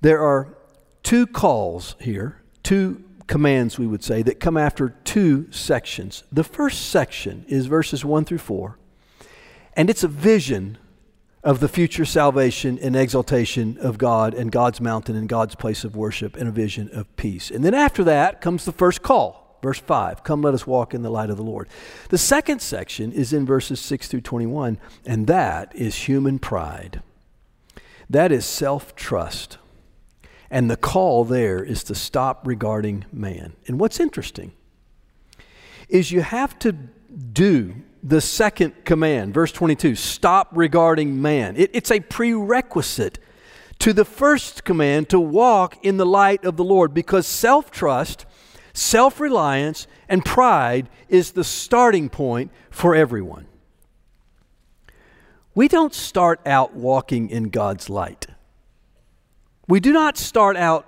there 0.00 0.20
are 0.20 0.56
two 1.04 1.28
calls 1.28 1.94
here, 2.00 2.42
two 2.64 3.04
commands, 3.28 3.78
we 3.78 3.86
would 3.86 4.02
say, 4.02 4.20
that 4.22 4.40
come 4.40 4.56
after 4.56 4.90
two 5.04 5.50
sections. 5.52 6.24
The 6.32 6.42
first 6.42 6.90
section 6.90 7.44
is 7.48 7.66
verses 7.66 8.04
1 8.04 8.24
through 8.24 8.38
4, 8.38 8.78
and 9.74 9.88
it's 9.88 10.02
a 10.02 10.08
vision 10.08 10.78
of 11.44 11.60
the 11.60 11.68
future 11.68 12.04
salvation 12.04 12.78
and 12.80 12.94
exaltation 12.94 13.76
of 13.80 13.98
God 13.98 14.32
and 14.34 14.52
God's 14.52 14.80
mountain 14.80 15.16
and 15.16 15.28
God's 15.28 15.54
place 15.54 15.82
of 15.84 15.96
worship 15.96 16.36
and 16.36 16.48
a 16.48 16.52
vision 16.52 16.88
of 16.92 17.14
peace. 17.16 17.50
And 17.50 17.64
then 17.64 17.74
after 17.74 18.04
that 18.04 18.40
comes 18.40 18.64
the 18.64 18.72
first 18.72 19.02
call, 19.02 19.58
verse 19.62 19.80
5 19.80 20.22
Come, 20.22 20.42
let 20.42 20.54
us 20.54 20.66
walk 20.66 20.94
in 20.94 21.02
the 21.02 21.10
light 21.10 21.30
of 21.30 21.36
the 21.36 21.42
Lord. 21.42 21.68
The 22.10 22.18
second 22.18 22.62
section 22.62 23.12
is 23.12 23.32
in 23.32 23.44
verses 23.44 23.80
6 23.80 24.08
through 24.08 24.20
21, 24.20 24.78
and 25.04 25.26
that 25.26 25.74
is 25.74 25.96
human 25.96 26.38
pride. 26.38 27.02
That 28.08 28.30
is 28.30 28.44
self 28.44 28.94
trust. 28.94 29.58
And 30.50 30.70
the 30.70 30.76
call 30.76 31.24
there 31.24 31.64
is 31.64 31.82
to 31.84 31.94
stop 31.94 32.46
regarding 32.46 33.06
man. 33.10 33.54
And 33.66 33.80
what's 33.80 33.98
interesting 33.98 34.52
is 35.88 36.12
you 36.12 36.20
have 36.20 36.58
to 36.58 36.72
do 36.72 37.76
the 38.02 38.20
second 38.20 38.84
command, 38.84 39.32
verse 39.34 39.52
22 39.52 39.94
stop 39.94 40.48
regarding 40.52 41.20
man. 41.20 41.56
It, 41.56 41.70
it's 41.72 41.90
a 41.90 42.00
prerequisite 42.00 43.18
to 43.78 43.92
the 43.92 44.04
first 44.04 44.64
command 44.64 45.08
to 45.10 45.20
walk 45.20 45.84
in 45.84 45.96
the 45.96 46.06
light 46.06 46.44
of 46.44 46.56
the 46.56 46.64
Lord 46.64 46.94
because 46.94 47.26
self 47.26 47.70
trust, 47.70 48.26
self 48.72 49.20
reliance, 49.20 49.86
and 50.08 50.24
pride 50.24 50.88
is 51.08 51.32
the 51.32 51.44
starting 51.44 52.08
point 52.08 52.50
for 52.70 52.94
everyone. 52.94 53.46
We 55.54 55.68
don't 55.68 55.94
start 55.94 56.40
out 56.46 56.74
walking 56.74 57.28
in 57.28 57.50
God's 57.50 57.90
light. 57.90 58.26
We 59.68 59.80
do 59.80 59.92
not 59.92 60.16
start 60.16 60.56
out 60.56 60.86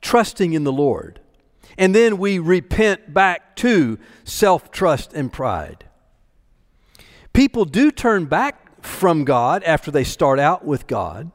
trusting 0.00 0.52
in 0.52 0.64
the 0.64 0.72
Lord 0.72 1.20
and 1.76 1.94
then 1.94 2.18
we 2.18 2.38
repent 2.38 3.12
back 3.12 3.56
to 3.56 3.98
self 4.24 4.70
trust 4.70 5.12
and 5.12 5.32
pride. 5.32 5.84
People 7.34 7.66
do 7.66 7.90
turn 7.90 8.24
back 8.24 8.82
from 8.82 9.24
God 9.24 9.62
after 9.64 9.90
they 9.90 10.04
start 10.04 10.38
out 10.38 10.64
with 10.64 10.86
God, 10.86 11.30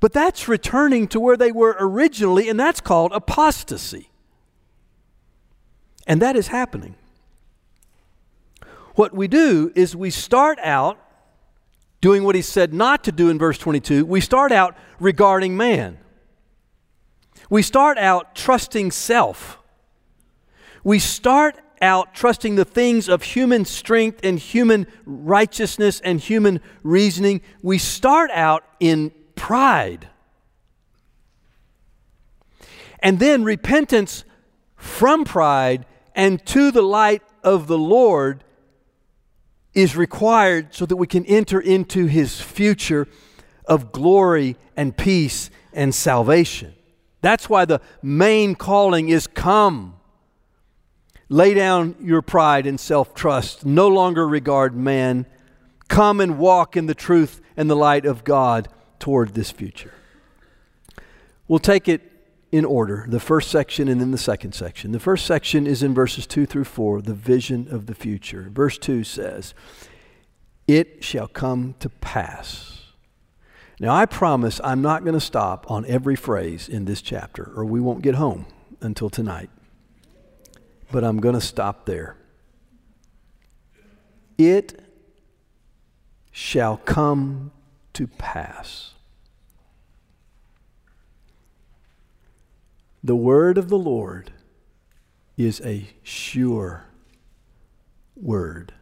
but 0.00 0.12
that's 0.12 0.48
returning 0.48 1.06
to 1.08 1.20
where 1.20 1.36
they 1.36 1.52
were 1.52 1.76
originally, 1.78 2.48
and 2.48 2.58
that's 2.58 2.80
called 2.80 3.12
apostasy. 3.12 4.10
And 6.06 6.20
that 6.22 6.36
is 6.36 6.48
happening. 6.48 6.96
What 8.94 9.14
we 9.14 9.28
do 9.28 9.72
is 9.74 9.94
we 9.94 10.10
start 10.10 10.58
out 10.62 10.98
doing 12.00 12.24
what 12.24 12.34
he 12.34 12.42
said 12.42 12.72
not 12.72 13.04
to 13.04 13.12
do 13.12 13.28
in 13.28 13.38
verse 13.38 13.58
22. 13.58 14.06
We 14.06 14.20
start 14.20 14.52
out 14.52 14.74
regarding 14.98 15.56
man. 15.56 15.98
We 17.50 17.62
start 17.62 17.98
out 17.98 18.34
trusting 18.34 18.90
self. 18.90 19.58
We 20.82 20.98
start 20.98 21.58
out 21.80 22.14
trusting 22.14 22.56
the 22.56 22.64
things 22.64 23.08
of 23.08 23.22
human 23.22 23.64
strength 23.64 24.20
and 24.22 24.38
human 24.38 24.86
righteousness 25.04 26.00
and 26.00 26.20
human 26.20 26.60
reasoning. 26.82 27.40
We 27.62 27.78
start 27.78 28.30
out 28.32 28.64
in 28.80 29.12
pride. 29.34 30.08
And 33.00 33.18
then 33.18 33.44
repentance 33.44 34.24
from 34.76 35.24
pride 35.24 35.86
and 36.14 36.44
to 36.46 36.70
the 36.70 36.82
light 36.82 37.22
of 37.42 37.66
the 37.66 37.78
Lord 37.78 38.42
is 39.74 39.94
required 39.94 40.74
so 40.74 40.86
that 40.86 40.96
we 40.96 41.06
can 41.06 41.26
enter 41.26 41.60
into 41.60 42.06
his 42.06 42.40
future 42.40 43.06
of 43.66 43.92
glory 43.92 44.56
and 44.76 44.96
peace 44.96 45.50
and 45.72 45.94
salvation. 45.94 46.74
That's 47.20 47.50
why 47.50 47.64
the 47.64 47.80
main 48.02 48.54
calling 48.54 49.08
is 49.10 49.26
come. 49.26 49.95
Lay 51.28 51.54
down 51.54 51.96
your 52.00 52.22
pride 52.22 52.66
and 52.66 52.78
self 52.78 53.14
trust. 53.14 53.66
No 53.66 53.88
longer 53.88 54.26
regard 54.26 54.76
man. 54.76 55.26
Come 55.88 56.20
and 56.20 56.38
walk 56.38 56.76
in 56.76 56.86
the 56.86 56.94
truth 56.94 57.40
and 57.56 57.70
the 57.70 57.76
light 57.76 58.06
of 58.06 58.24
God 58.24 58.68
toward 58.98 59.34
this 59.34 59.50
future. 59.50 59.94
We'll 61.48 61.58
take 61.58 61.88
it 61.88 62.12
in 62.52 62.64
order 62.64 63.06
the 63.08 63.20
first 63.20 63.50
section 63.50 63.88
and 63.88 64.00
then 64.00 64.10
the 64.10 64.18
second 64.18 64.52
section. 64.52 64.92
The 64.92 65.00
first 65.00 65.26
section 65.26 65.66
is 65.66 65.82
in 65.82 65.94
verses 65.94 66.26
2 66.26 66.46
through 66.46 66.64
4, 66.64 67.02
the 67.02 67.14
vision 67.14 67.68
of 67.70 67.86
the 67.86 67.94
future. 67.94 68.48
Verse 68.52 68.78
2 68.78 69.04
says, 69.04 69.54
It 70.66 71.04
shall 71.04 71.28
come 71.28 71.74
to 71.80 71.88
pass. 71.88 72.72
Now, 73.78 73.94
I 73.94 74.06
promise 74.06 74.60
I'm 74.64 74.80
not 74.80 75.04
going 75.04 75.14
to 75.14 75.20
stop 75.20 75.70
on 75.70 75.84
every 75.86 76.16
phrase 76.16 76.68
in 76.68 76.86
this 76.86 77.02
chapter, 77.02 77.52
or 77.54 77.64
we 77.64 77.80
won't 77.80 78.02
get 78.02 78.14
home 78.14 78.46
until 78.80 79.10
tonight 79.10 79.50
but 80.90 81.04
I'm 81.04 81.18
going 81.18 81.34
to 81.34 81.40
stop 81.40 81.86
there. 81.86 82.16
It 84.38 84.80
shall 86.30 86.76
come 86.76 87.52
to 87.94 88.06
pass. 88.06 88.92
The 93.02 93.16
word 93.16 93.56
of 93.56 93.68
the 93.68 93.78
Lord 93.78 94.32
is 95.36 95.60
a 95.62 95.88
sure 96.02 96.84
word. 98.16 98.72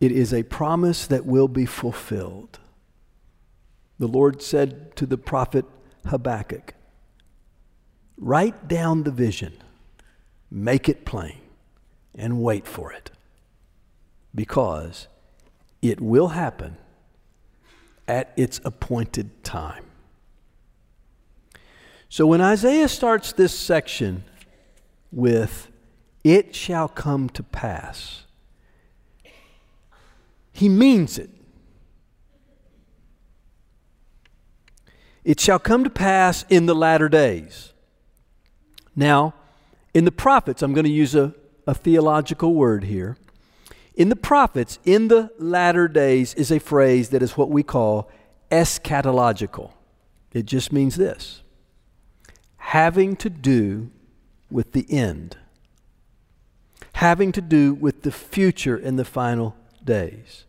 It 0.00 0.12
is 0.12 0.32
a 0.32 0.44
promise 0.44 1.06
that 1.06 1.26
will 1.26 1.48
be 1.48 1.66
fulfilled. 1.66 2.58
The 3.98 4.06
Lord 4.06 4.42
said 4.42 4.94
to 4.96 5.06
the 5.06 5.18
prophet 5.18 5.64
Habakkuk, 6.06 6.74
Write 8.20 8.66
down 8.66 9.04
the 9.04 9.12
vision, 9.12 9.52
make 10.50 10.88
it 10.88 11.04
plain, 11.04 11.38
and 12.14 12.42
wait 12.42 12.66
for 12.66 12.92
it. 12.92 13.12
Because 14.34 15.06
it 15.80 16.00
will 16.00 16.28
happen 16.28 16.76
at 18.08 18.32
its 18.36 18.60
appointed 18.64 19.44
time. 19.44 19.84
So 22.08 22.26
when 22.26 22.40
Isaiah 22.40 22.88
starts 22.88 23.32
this 23.32 23.56
section 23.56 24.24
with, 25.12 25.68
It 26.24 26.54
shall 26.54 26.88
come 26.88 27.28
to 27.30 27.42
pass, 27.42 28.24
he 30.52 30.68
means 30.68 31.18
it. 31.18 31.30
It 35.24 35.38
shall 35.38 35.58
come 35.58 35.84
to 35.84 35.90
pass 35.90 36.44
in 36.48 36.66
the 36.66 36.74
latter 36.74 37.08
days. 37.08 37.72
Now, 38.98 39.34
in 39.94 40.04
the 40.04 40.10
prophets, 40.10 40.60
I'm 40.60 40.74
going 40.74 40.84
to 40.84 40.90
use 40.90 41.14
a, 41.14 41.32
a 41.68 41.72
theological 41.72 42.52
word 42.52 42.82
here. 42.82 43.16
In 43.94 44.08
the 44.08 44.16
prophets, 44.16 44.80
in 44.84 45.06
the 45.06 45.30
latter 45.38 45.86
days, 45.86 46.34
is 46.34 46.50
a 46.50 46.58
phrase 46.58 47.10
that 47.10 47.22
is 47.22 47.36
what 47.36 47.48
we 47.48 47.62
call 47.62 48.10
eschatological. 48.50 49.70
It 50.32 50.46
just 50.46 50.72
means 50.72 50.96
this 50.96 51.42
having 52.56 53.14
to 53.16 53.30
do 53.30 53.88
with 54.50 54.72
the 54.72 54.84
end, 54.90 55.36
having 56.94 57.30
to 57.32 57.40
do 57.40 57.74
with 57.74 58.02
the 58.02 58.10
future 58.10 58.76
in 58.76 58.96
the 58.96 59.04
final 59.04 59.54
days. 59.84 60.44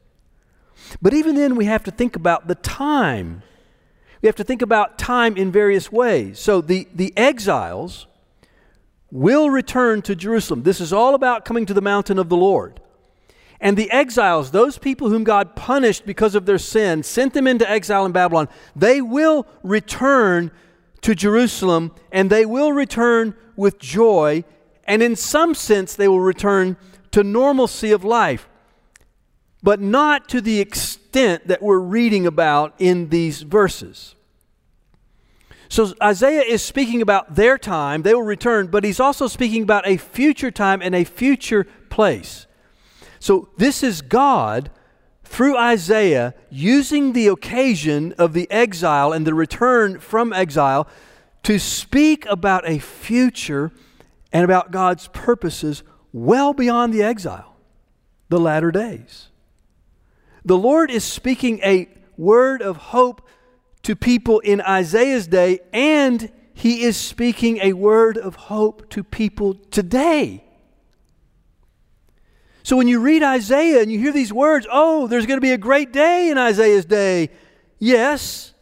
But 1.04 1.14
even 1.14 1.36
then, 1.36 1.56
we 1.56 1.66
have 1.66 1.84
to 1.84 1.92
think 1.92 2.16
about 2.16 2.48
the 2.48 2.56
time. 2.56 3.44
We 4.24 4.28
have 4.28 4.36
to 4.38 4.44
think 4.44 4.64
about 4.64 4.98
time 4.98 5.38
in 5.38 5.52
various 5.52 5.92
ways. 5.92 6.40
So 6.40 6.62
the, 6.62 6.88
the 6.96 7.16
exiles 7.16 8.08
will 9.12 9.50
return 9.50 10.02
to 10.04 10.15
Jerusalem. 10.15 10.63
This 10.63 10.82
is 10.82 10.93
all 10.93 11.15
about 11.15 11.45
coming 11.45 11.65
to 11.65 11.74
the 11.74 11.82
mountain 11.82 12.19
of 12.19 12.30
the 12.30 12.38
Lord. 12.38 12.80
And 13.62 13.76
the 13.76 13.91
exiles, 13.91 14.52
those 14.52 14.78
people 14.78 15.10
whom 15.10 15.24
God 15.24 15.56
punished 15.56 16.06
because 16.06 16.34
of 16.34 16.45
their 16.45 16.58
sin, 16.58 17.04
sent 17.04 17.34
them 17.34 17.48
into 17.48 17.69
exile 17.69 18.06
in 18.06 18.12
Babylon, 18.12 18.48
they 18.76 19.02
will 19.02 19.45
return 19.63 20.52
to 21.02 21.15
Jerusalem 21.15 21.93
and 22.12 22.30
they 22.30 22.45
will 22.45 22.72
return 22.72 23.36
with 23.56 23.80
joy. 23.80 24.45
And 24.86 25.04
in 25.04 25.15
some 25.15 25.54
sense, 25.54 25.95
they 25.95 26.08
will 26.08 26.22
return 26.22 26.78
to 27.12 27.24
normalcy 27.24 27.91
of 27.91 28.04
life, 28.04 28.48
but 29.62 29.82
not 29.82 30.30
to 30.30 30.41
the 30.41 30.60
extent 30.60 31.48
that 31.48 31.62
we're 31.62 31.80
reading 31.80 32.26
about 32.26 32.74
in 32.80 33.10
these 33.10 33.41
verses. 33.41 34.15
So 35.69 35.93
Isaiah 36.01 36.41
is 36.41 36.63
speaking 36.63 37.01
about 37.01 37.36
their 37.36 37.58
time, 37.58 38.01
they 38.01 38.15
will 38.15 38.23
return, 38.23 38.67
but 38.67 38.84
he's 38.84 38.99
also 38.99 39.27
speaking 39.27 39.62
about 39.62 39.88
a 39.88 39.97
future 39.97 40.49
time 40.49 40.82
and 40.82 40.95
a 40.95 41.03
future 41.03 41.67
place. 41.89 42.47
So 43.19 43.49
this 43.58 43.84
is 43.84 44.01
God 44.01 44.71
through 45.23 45.55
Isaiah 45.55 46.34
using 46.49 47.13
the 47.13 47.27
occasion 47.27 48.13
of 48.13 48.34
the 48.34 48.49
exile 48.49 49.13
and 49.13 49.27
the 49.27 49.36
return 49.36 49.99
from 49.99 50.34
exile 50.34 50.88
to 51.43 51.60
speak 51.60 52.25
about 52.25 52.67
a 52.67 52.79
future 52.79 53.71
and 54.34 54.43
about 54.43 54.71
God's 54.71 55.08
purposes 55.10 55.84
well 56.12 56.53
beyond 56.53 56.93
the 56.93 57.03
exile, 57.03 57.55
the 58.29 58.39
latter 58.39 58.71
days. 58.71 59.27
The 60.43 60.58
Lord 60.58 60.89
is 60.89 61.03
speaking 61.03 61.60
a 61.63 61.89
word 62.17 62.63
of 62.63 62.77
hope 62.77 63.21
to 63.89 63.95
people 63.95 64.38
in 64.41 64.62
Isaiah's 64.62 65.25
day, 65.25 65.62
and 65.73 66.32
he 66.54 66.84
is 66.84 66.95
speaking 66.95 67.58
a 67.58 67.73
word 67.73 68.19
of 68.19 68.36
hope 68.36 68.88
to 68.91 69.04
people 69.04 69.56
today. 69.71 70.43
So 72.62 72.78
when 72.78 72.88
you 72.88 72.99
read 72.99 73.23
Isaiah 73.23 73.82
and 73.82 73.91
you 73.91 73.97
hear 73.97 74.12
these 74.12 74.32
words, 74.32 74.67
oh, 74.71 75.08
there's 75.08 75.25
going 75.25 75.38
to 75.38 75.41
be 75.41 75.54
a 75.54 75.58
great 75.58 75.91
day 75.91 76.30
in 76.30 76.38
Isaiah's 76.38 76.86
day. 76.86 77.32
Yes. 77.80 78.54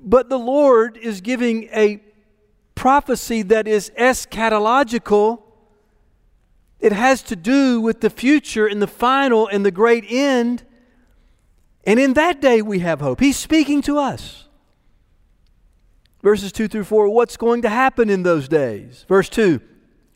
But 0.00 0.30
the 0.30 0.38
Lord 0.38 0.96
is 0.96 1.20
giving 1.20 1.64
a 1.74 2.02
prophecy 2.74 3.42
that 3.42 3.68
is 3.68 3.92
eschatological. 3.98 5.42
It 6.80 6.92
has 6.92 7.22
to 7.24 7.36
do 7.36 7.82
with 7.82 8.00
the 8.00 8.08
future 8.08 8.66
and 8.66 8.80
the 8.80 8.86
final 8.86 9.46
and 9.46 9.62
the 9.62 9.70
great 9.70 10.06
end. 10.08 10.64
And 11.84 11.98
in 11.98 12.14
that 12.14 12.40
day 12.40 12.62
we 12.62 12.80
have 12.80 13.00
hope. 13.00 13.20
He's 13.20 13.36
speaking 13.36 13.82
to 13.82 13.98
us. 13.98 14.48
Verses 16.22 16.52
2 16.52 16.68
through 16.68 16.84
4, 16.84 17.08
what's 17.08 17.36
going 17.36 17.62
to 17.62 17.68
happen 17.68 18.08
in 18.08 18.22
those 18.22 18.48
days? 18.48 19.04
Verse 19.08 19.28
2 19.28 19.60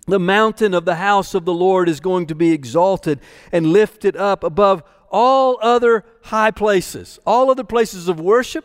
The 0.07 0.21
mountain 0.21 0.73
of 0.73 0.85
the 0.85 0.97
house 0.97 1.35
of 1.35 1.45
the 1.45 1.55
Lord 1.55 1.89
is 1.89 1.99
going 1.99 2.27
to 2.27 2.35
be 2.35 2.53
exalted 2.53 3.21
and 3.51 3.73
lifted 3.73 4.17
up 4.17 4.45
above 4.45 4.85
all 5.11 5.59
other 5.61 6.05
high 6.25 6.53
places, 6.53 7.19
all 7.27 7.51
other 7.51 7.65
places 7.65 8.09
of 8.09 8.21
worship. 8.21 8.65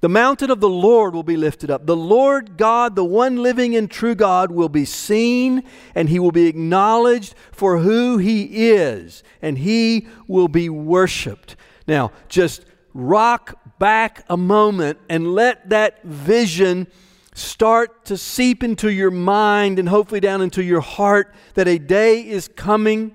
The 0.00 0.08
mountain 0.08 0.50
of 0.50 0.60
the 0.60 0.68
Lord 0.68 1.14
will 1.14 1.22
be 1.22 1.36
lifted 1.36 1.70
up. 1.70 1.86
The 1.86 1.96
Lord 1.96 2.58
God, 2.58 2.96
the 2.96 3.04
one 3.04 3.36
living 3.36 3.74
and 3.74 3.90
true 3.90 4.14
God, 4.14 4.50
will 4.50 4.68
be 4.68 4.84
seen 4.84 5.62
and 5.94 6.08
he 6.08 6.18
will 6.18 6.32
be 6.32 6.46
acknowledged 6.46 7.34
for 7.50 7.78
who 7.78 8.18
he 8.18 8.70
is, 8.70 9.22
and 9.40 9.58
he 9.58 10.06
will 10.28 10.48
be 10.48 10.68
worshiped. 10.68 11.56
Now, 11.88 12.12
just 12.28 12.66
rock 12.92 13.58
back 13.78 14.24
a 14.28 14.36
moment 14.36 14.98
and 15.08 15.34
let 15.34 15.70
that 15.70 16.02
vision 16.04 16.86
start 17.34 18.04
to 18.06 18.16
seep 18.16 18.62
into 18.64 18.90
your 18.90 19.10
mind 19.10 19.78
and 19.78 19.88
hopefully 19.88 20.20
down 20.20 20.40
into 20.40 20.62
your 20.62 20.80
heart 20.80 21.34
that 21.54 21.68
a 21.68 21.78
day 21.78 22.26
is 22.26 22.48
coming. 22.48 23.14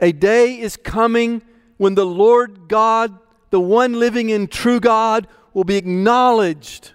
A 0.00 0.12
day 0.12 0.58
is 0.58 0.76
coming 0.76 1.42
when 1.78 1.94
the 1.94 2.06
Lord 2.06 2.68
God, 2.68 3.18
the 3.50 3.60
one 3.60 3.94
living 3.94 4.32
and 4.32 4.50
true 4.50 4.80
God, 4.80 5.26
will 5.56 5.64
be 5.64 5.76
acknowledged 5.76 6.92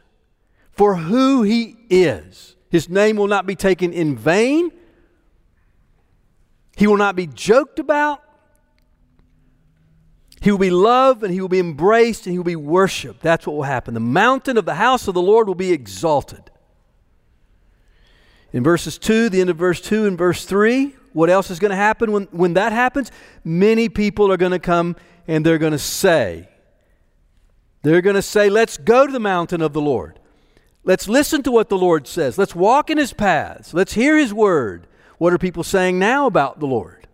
for 0.71 0.95
who 0.95 1.41
he 1.41 1.75
is. 1.89 2.55
His 2.69 2.87
name 2.89 3.17
will 3.17 3.27
not 3.27 3.47
be 3.47 3.55
taken 3.55 3.91
in 3.91 4.15
vain. 4.15 4.71
He 6.77 6.85
will 6.85 6.97
not 6.97 7.15
be 7.15 7.25
joked 7.25 7.79
about. 7.79 8.23
He 10.41 10.51
will 10.51 10.59
be 10.59 10.69
loved 10.69 11.23
and 11.23 11.33
he 11.33 11.41
will 11.41 11.47
be 11.47 11.59
embraced 11.59 12.27
and 12.27 12.33
he 12.33 12.37
will 12.37 12.45
be 12.45 12.55
worshiped. 12.55 13.21
That's 13.21 13.47
what 13.47 13.55
will 13.55 13.63
happen. 13.63 13.95
The 13.95 13.99
mountain 13.99 14.57
of 14.57 14.65
the 14.65 14.75
house 14.75 15.07
of 15.07 15.15
the 15.15 15.21
Lord 15.23 15.47
will 15.47 15.55
be 15.55 15.71
exalted. 15.71 16.51
In 18.53 18.63
verses 18.63 18.99
2, 18.99 19.29
the 19.29 19.41
end 19.41 19.49
of 19.49 19.57
verse 19.57 19.81
2 19.81 20.05
and 20.05 20.17
verse 20.17 20.45
3, 20.45 20.95
what 21.13 21.29
else 21.29 21.49
is 21.49 21.59
going 21.59 21.71
to 21.71 21.75
happen 21.75 22.11
when, 22.11 22.23
when 22.31 22.53
that 22.53 22.71
happens? 22.71 23.11
Many 23.43 23.89
people 23.89 24.31
are 24.31 24.37
going 24.37 24.51
to 24.51 24.59
come 24.59 24.95
and 25.27 25.45
they're 25.45 25.57
going 25.57 25.71
to 25.71 25.79
say, 25.79 26.49
they're 27.83 28.01
going 28.01 28.15
to 28.15 28.21
say, 28.21 28.49
let's 28.49 28.77
go 28.77 29.05
to 29.05 29.11
the 29.11 29.19
mountain 29.19 29.61
of 29.61 29.73
the 29.73 29.81
Lord. 29.81 30.19
Let's 30.83 31.07
listen 31.07 31.43
to 31.43 31.51
what 31.51 31.69
the 31.69 31.77
Lord 31.77 32.07
says. 32.07 32.37
Let's 32.37 32.55
walk 32.55 32.89
in 32.89 32.97
his 32.97 33.13
paths. 33.13 33.73
Let's 33.73 33.93
hear 33.93 34.17
his 34.17 34.33
word. 34.33 34.87
What 35.17 35.33
are 35.33 35.37
people 35.37 35.63
saying 35.63 35.99
now 35.99 36.25
about 36.25 36.59
the 36.59 36.67
Lord? 36.67 37.07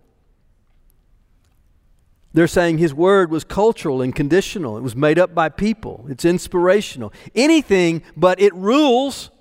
They're 2.33 2.47
saying 2.47 2.77
his 2.77 2.93
word 2.93 3.31
was 3.31 3.43
cultural 3.43 4.01
and 4.01 4.15
conditional. 4.15 4.77
It 4.77 4.81
was 4.81 4.95
made 4.95 5.17
up 5.17 5.33
by 5.33 5.49
people. 5.49 6.05
It's 6.07 6.23
inspirational. 6.23 7.11
Anything 7.33 8.03
but 8.15 8.39
it 8.39 8.53
rules. 8.53 9.31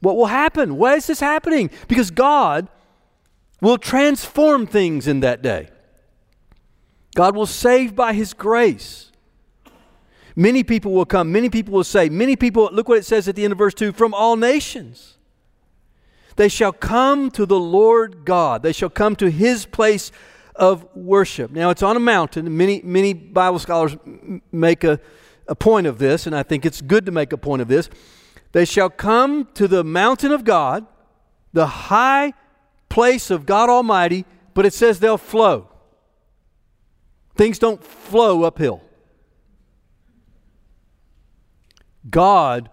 What 0.00 0.16
will 0.16 0.26
happen? 0.26 0.76
Why 0.76 0.94
is 0.94 1.06
this 1.06 1.20
happening? 1.20 1.70
Because 1.88 2.10
God 2.10 2.68
will 3.60 3.78
transform 3.78 4.66
things 4.66 5.06
in 5.06 5.20
that 5.20 5.42
day. 5.42 5.68
God 7.14 7.36
will 7.36 7.46
save 7.46 7.94
by 7.94 8.12
his 8.14 8.32
grace. 8.32 9.12
Many 10.34 10.64
people 10.64 10.92
will 10.92 11.04
come. 11.04 11.30
Many 11.30 11.50
people 11.50 11.74
will 11.74 11.84
say, 11.84 12.08
Many 12.08 12.36
people, 12.36 12.70
look 12.72 12.88
what 12.88 12.98
it 12.98 13.04
says 13.04 13.28
at 13.28 13.36
the 13.36 13.44
end 13.44 13.52
of 13.52 13.58
verse 13.58 13.74
2 13.74 13.92
from 13.92 14.14
all 14.14 14.36
nations. 14.36 15.18
They 16.36 16.48
shall 16.48 16.72
come 16.72 17.30
to 17.32 17.44
the 17.44 17.60
Lord 17.60 18.24
God. 18.24 18.62
They 18.62 18.72
shall 18.72 18.88
come 18.88 19.16
to 19.16 19.30
his 19.30 19.66
place 19.66 20.10
of 20.56 20.86
worship. 20.94 21.50
Now, 21.50 21.70
it's 21.70 21.82
on 21.82 21.96
a 21.96 22.00
mountain. 22.00 22.56
Many, 22.56 22.80
many 22.82 23.12
Bible 23.12 23.58
scholars 23.58 23.96
make 24.50 24.84
a, 24.84 24.98
a 25.46 25.54
point 25.54 25.86
of 25.86 25.98
this, 25.98 26.26
and 26.26 26.34
I 26.34 26.42
think 26.42 26.64
it's 26.64 26.80
good 26.80 27.04
to 27.06 27.12
make 27.12 27.32
a 27.32 27.36
point 27.36 27.60
of 27.60 27.68
this. 27.68 27.90
They 28.52 28.64
shall 28.64 28.90
come 28.90 29.48
to 29.54 29.68
the 29.68 29.84
mountain 29.84 30.32
of 30.32 30.44
God, 30.44 30.86
the 31.52 31.66
high 31.66 32.32
place 32.88 33.30
of 33.30 33.44
God 33.46 33.68
Almighty, 33.68 34.24
but 34.54 34.64
it 34.66 34.74
says 34.74 35.00
they'll 35.00 35.18
flow. 35.18 35.68
Things 37.34 37.58
don't 37.58 37.82
flow 37.82 38.42
uphill. 38.42 38.82
God 42.08 42.70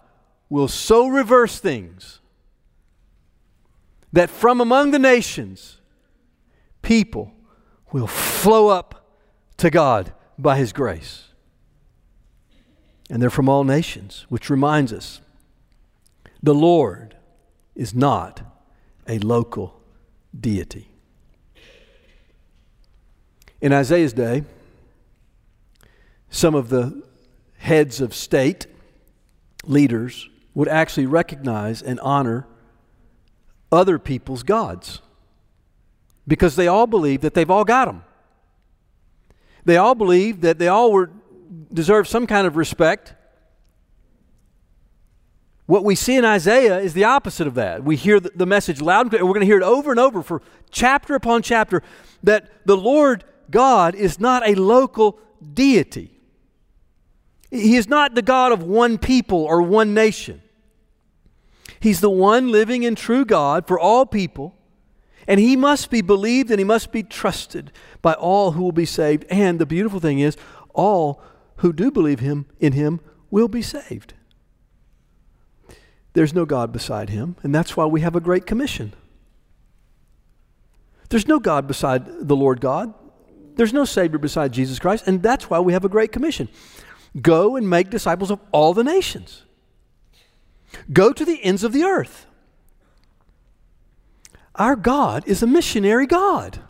will 0.48 0.68
so 0.68 1.06
reverse 1.06 1.58
things 1.58 2.20
that 4.12 4.28
from 4.28 4.60
among 4.60 4.90
the 4.90 4.98
nations, 4.98 5.80
people 6.82 7.32
will 7.92 8.08
flow 8.08 8.68
up 8.68 9.06
to 9.58 9.70
God 9.70 10.12
by 10.38 10.56
His 10.56 10.72
grace. 10.72 11.28
And 13.08 13.20
they're 13.22 13.30
from 13.30 13.48
all 13.48 13.64
nations, 13.64 14.26
which 14.28 14.50
reminds 14.50 14.92
us 14.92 15.20
the 16.42 16.54
Lord 16.54 17.16
is 17.74 17.94
not 17.94 18.42
a 19.08 19.18
local 19.18 19.80
deity. 20.38 20.89
In 23.60 23.72
Isaiah's 23.72 24.12
day, 24.12 24.44
some 26.30 26.54
of 26.54 26.68
the 26.68 27.02
heads 27.58 28.00
of 28.00 28.14
state, 28.14 28.66
leaders, 29.64 30.28
would 30.54 30.68
actually 30.68 31.06
recognize 31.06 31.82
and 31.82 32.00
honor 32.00 32.46
other 33.70 33.98
people's 33.98 34.42
gods 34.42 35.00
because 36.26 36.56
they 36.56 36.66
all 36.66 36.86
believe 36.86 37.20
that 37.20 37.34
they've 37.34 37.50
all 37.50 37.64
got 37.64 37.86
them. 37.86 38.02
They 39.64 39.76
all 39.76 39.94
believe 39.94 40.40
that 40.40 40.58
they 40.58 40.68
all 40.68 40.92
were, 40.92 41.10
deserve 41.72 42.08
some 42.08 42.26
kind 42.26 42.46
of 42.46 42.56
respect. 42.56 43.14
What 45.66 45.84
we 45.84 45.94
see 45.94 46.16
in 46.16 46.24
Isaiah 46.24 46.78
is 46.78 46.94
the 46.94 47.04
opposite 47.04 47.46
of 47.46 47.54
that. 47.54 47.84
We 47.84 47.96
hear 47.96 48.18
the, 48.18 48.46
message 48.46 48.80
loud 48.80 49.02
and 49.02 49.10
clear, 49.10 49.20
and 49.20 49.28
we're 49.28 49.34
going 49.34 49.42
to 49.42 49.46
hear 49.46 49.58
it 49.58 49.62
over 49.62 49.90
and 49.90 50.00
over 50.00 50.22
for 50.22 50.42
chapter 50.70 51.14
upon 51.14 51.42
chapter 51.42 51.82
that 52.22 52.66
the 52.66 52.76
Lord 52.76 53.24
God 53.50 53.94
is 53.94 54.20
not 54.20 54.48
a 54.48 54.54
local 54.54 55.18
deity. 55.54 56.20
He 57.50 57.76
is 57.76 57.88
not 57.88 58.14
the 58.14 58.22
God 58.22 58.52
of 58.52 58.62
one 58.62 58.98
people 58.98 59.44
or 59.44 59.62
one 59.62 59.92
nation. 59.92 60.40
He's 61.80 62.00
the 62.00 62.10
one 62.10 62.50
living 62.50 62.84
and 62.84 62.96
true 62.96 63.24
God 63.24 63.66
for 63.66 63.78
all 63.78 64.06
people 64.06 64.54
and 65.30 65.38
he 65.38 65.54
must 65.54 65.90
be 65.90 66.00
believed 66.00 66.50
and 66.50 66.58
he 66.58 66.64
must 66.64 66.90
be 66.90 67.04
trusted 67.04 67.70
by 68.02 68.14
all 68.14 68.50
who 68.50 68.64
will 68.64 68.72
be 68.72 68.84
saved. 68.84 69.24
And 69.30 69.60
the 69.60 69.66
beautiful 69.66 70.00
thing 70.00 70.18
is, 70.18 70.36
all 70.74 71.22
who 71.58 71.72
do 71.72 71.92
believe 71.92 72.18
him 72.18 72.46
in 72.58 72.72
him 72.72 72.98
will 73.30 73.46
be 73.46 73.62
saved. 73.62 74.14
There's 76.14 76.34
no 76.34 76.44
God 76.44 76.72
beside 76.72 77.10
him, 77.10 77.36
and 77.44 77.54
that's 77.54 77.76
why 77.76 77.86
we 77.86 78.00
have 78.00 78.16
a 78.16 78.20
great 78.20 78.44
commission. 78.44 78.92
There's 81.10 81.28
no 81.28 81.38
God 81.38 81.68
beside 81.68 82.26
the 82.26 82.34
Lord 82.34 82.60
God. 82.60 82.92
There's 83.56 83.72
no 83.72 83.84
Savior 83.84 84.18
beside 84.18 84.52
Jesus 84.52 84.78
Christ, 84.78 85.06
and 85.06 85.22
that's 85.22 85.50
why 85.50 85.58
we 85.58 85.72
have 85.72 85.84
a 85.84 85.88
great 85.88 86.12
commission. 86.12 86.48
Go 87.20 87.56
and 87.56 87.68
make 87.68 87.90
disciples 87.90 88.30
of 88.30 88.40
all 88.52 88.72
the 88.74 88.84
nations. 88.84 89.42
Go 90.92 91.12
to 91.12 91.24
the 91.24 91.42
ends 91.42 91.64
of 91.64 91.72
the 91.72 91.82
earth. 91.82 92.26
Our 94.54 94.76
God 94.76 95.24
is 95.26 95.42
a 95.42 95.46
missionary 95.46 96.06
God. 96.06 96.60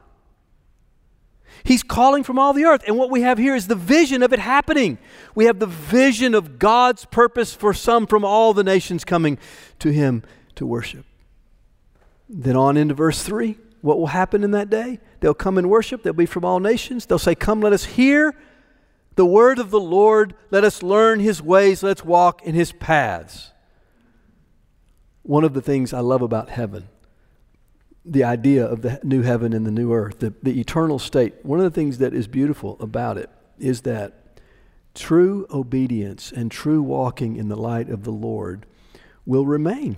He's 1.64 1.82
calling 1.82 2.24
from 2.24 2.38
all 2.38 2.52
the 2.52 2.64
earth. 2.64 2.82
And 2.86 2.96
what 2.96 3.10
we 3.10 3.22
have 3.22 3.38
here 3.38 3.54
is 3.54 3.66
the 3.66 3.74
vision 3.74 4.22
of 4.22 4.32
it 4.32 4.38
happening. 4.38 4.98
We 5.34 5.44
have 5.44 5.58
the 5.58 5.66
vision 5.66 6.34
of 6.34 6.58
God's 6.58 7.04
purpose 7.04 7.54
for 7.54 7.74
some 7.74 8.06
from 8.06 8.24
all 8.24 8.54
the 8.54 8.64
nations 8.64 9.04
coming 9.04 9.38
to 9.80 9.90
Him 9.92 10.22
to 10.54 10.64
worship. 10.64 11.04
Then 12.28 12.56
on 12.56 12.76
into 12.76 12.94
verse 12.94 13.22
3. 13.22 13.58
What 13.80 13.98
will 13.98 14.08
happen 14.08 14.44
in 14.44 14.50
that 14.50 14.70
day? 14.70 15.00
They'll 15.20 15.34
come 15.34 15.58
and 15.58 15.70
worship. 15.70 16.02
They'll 16.02 16.12
be 16.12 16.26
from 16.26 16.44
all 16.44 16.60
nations. 16.60 17.06
They'll 17.06 17.18
say, 17.18 17.34
Come, 17.34 17.60
let 17.60 17.72
us 17.72 17.84
hear 17.84 18.34
the 19.16 19.26
word 19.26 19.58
of 19.58 19.70
the 19.70 19.80
Lord. 19.80 20.34
Let 20.50 20.64
us 20.64 20.82
learn 20.82 21.20
His 21.20 21.42
ways. 21.42 21.82
Let's 21.82 22.04
walk 22.04 22.42
in 22.42 22.54
His 22.54 22.72
paths. 22.72 23.52
One 25.22 25.44
of 25.44 25.54
the 25.54 25.62
things 25.62 25.92
I 25.92 26.00
love 26.00 26.22
about 26.22 26.50
heaven 26.50 26.88
the 28.04 28.24
idea 28.24 28.64
of 28.64 28.82
the 28.82 28.98
new 29.02 29.22
heaven 29.22 29.52
and 29.52 29.66
the 29.66 29.70
new 29.70 29.92
earth, 29.92 30.20
the, 30.20 30.32
the 30.42 30.58
eternal 30.58 30.98
state, 30.98 31.34
one 31.42 31.60
of 31.60 31.64
the 31.64 31.70
things 31.70 31.98
that 31.98 32.14
is 32.14 32.26
beautiful 32.26 32.76
about 32.80 33.18
it 33.18 33.30
is 33.58 33.82
that 33.82 34.40
true 34.94 35.46
obedience 35.50 36.32
and 36.32 36.50
true 36.50 36.82
walking 36.82 37.36
in 37.36 37.48
the 37.48 37.56
light 37.56 37.90
of 37.90 38.04
the 38.04 38.10
Lord 38.10 38.66
will 39.26 39.46
remain. 39.46 39.96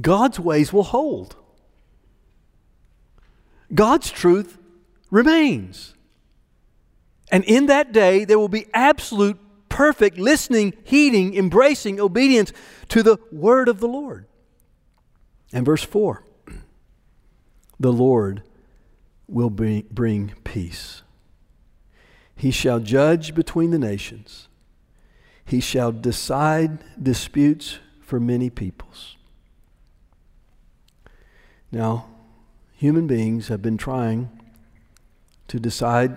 God's 0.00 0.38
ways 0.38 0.72
will 0.72 0.82
hold. 0.82 1.36
God's 3.74 4.10
truth 4.10 4.58
remains. 5.10 5.94
And 7.32 7.44
in 7.44 7.66
that 7.66 7.92
day, 7.92 8.24
there 8.24 8.38
will 8.38 8.48
be 8.48 8.66
absolute, 8.72 9.38
perfect 9.68 10.18
listening, 10.18 10.74
heeding, 10.84 11.34
embracing 11.34 12.00
obedience 12.00 12.52
to 12.88 13.02
the 13.02 13.18
word 13.32 13.68
of 13.68 13.80
the 13.80 13.88
Lord. 13.88 14.26
And 15.52 15.64
verse 15.64 15.82
4 15.82 16.22
the 17.80 17.92
Lord 17.92 18.42
will 19.26 19.50
bring, 19.50 19.84
bring 19.90 20.34
peace. 20.44 21.02
He 22.36 22.50
shall 22.50 22.80
judge 22.80 23.34
between 23.34 23.70
the 23.70 23.78
nations. 23.78 24.48
He 25.44 25.60
shall 25.60 25.90
decide 25.90 26.78
disputes 27.02 27.78
for 28.02 28.20
many 28.20 28.50
peoples. 28.50 29.15
Now, 31.76 32.06
human 32.72 33.06
beings 33.06 33.48
have 33.48 33.60
been 33.60 33.76
trying 33.76 34.30
to 35.48 35.60
decide 35.60 36.16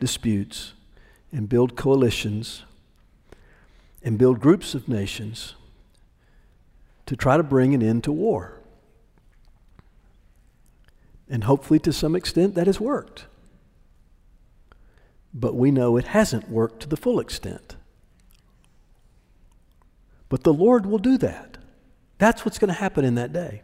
disputes 0.00 0.72
and 1.30 1.48
build 1.48 1.76
coalitions 1.76 2.64
and 4.02 4.18
build 4.18 4.40
groups 4.40 4.74
of 4.74 4.88
nations 4.88 5.54
to 7.06 7.14
try 7.14 7.36
to 7.36 7.44
bring 7.44 7.72
an 7.72 7.84
end 7.84 8.02
to 8.02 8.10
war. 8.10 8.58
And 11.28 11.44
hopefully, 11.44 11.78
to 11.78 11.92
some 11.92 12.16
extent, 12.16 12.56
that 12.56 12.66
has 12.66 12.80
worked. 12.80 13.26
But 15.32 15.54
we 15.54 15.70
know 15.70 15.98
it 15.98 16.08
hasn't 16.08 16.50
worked 16.50 16.80
to 16.80 16.88
the 16.88 16.96
full 16.96 17.20
extent. 17.20 17.76
But 20.28 20.42
the 20.42 20.52
Lord 20.52 20.84
will 20.84 20.98
do 20.98 21.16
that. 21.18 21.58
That's 22.18 22.44
what's 22.44 22.58
going 22.58 22.74
to 22.74 22.80
happen 22.80 23.04
in 23.04 23.14
that 23.14 23.32
day. 23.32 23.62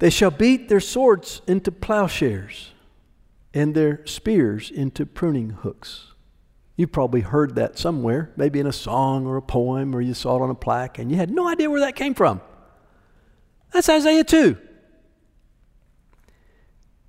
They 0.00 0.10
shall 0.10 0.30
beat 0.30 0.68
their 0.68 0.80
swords 0.80 1.42
into 1.46 1.70
plowshares 1.70 2.72
and 3.52 3.74
their 3.74 4.04
spears 4.06 4.70
into 4.70 5.04
pruning 5.04 5.50
hooks. 5.50 6.14
You've 6.74 6.90
probably 6.90 7.20
heard 7.20 7.54
that 7.56 7.78
somewhere, 7.78 8.32
maybe 8.34 8.60
in 8.60 8.66
a 8.66 8.72
song 8.72 9.26
or 9.26 9.36
a 9.36 9.42
poem, 9.42 9.94
or 9.94 10.00
you 10.00 10.14
saw 10.14 10.36
it 10.36 10.42
on 10.42 10.48
a 10.48 10.54
plaque, 10.54 10.98
and 10.98 11.10
you 11.10 11.18
had 11.18 11.30
no 11.30 11.46
idea 11.46 11.68
where 11.68 11.80
that 11.80 11.96
came 11.96 12.14
from. 12.14 12.40
That's 13.72 13.90
Isaiah 13.90 14.24
2. 14.24 14.56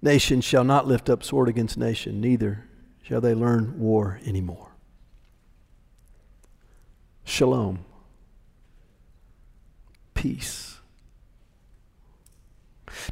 Nation 0.02 0.42
shall 0.42 0.66
not 0.66 0.86
lift 0.86 1.10
up 1.10 1.24
sword 1.24 1.48
against 1.48 1.78
nation, 1.78 2.20
neither 2.20 2.66
shall 3.04 3.22
they 3.22 3.34
learn 3.34 3.80
war 3.80 4.20
anymore. 4.26 4.76
Shalom. 7.24 7.86
Peace. 10.14 10.71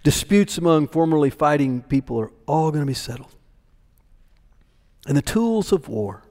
Disputes 0.04 0.58
among 0.58 0.88
formerly 0.88 1.30
fighting 1.30 1.82
people 1.82 2.20
are 2.20 2.32
all 2.46 2.72
going 2.72 2.82
to 2.82 2.88
be 2.88 2.94
settled. 2.94 3.36
And 5.08 5.16
the 5.18 5.22
tools 5.22 5.72
of 5.72 5.88
war 5.88 6.24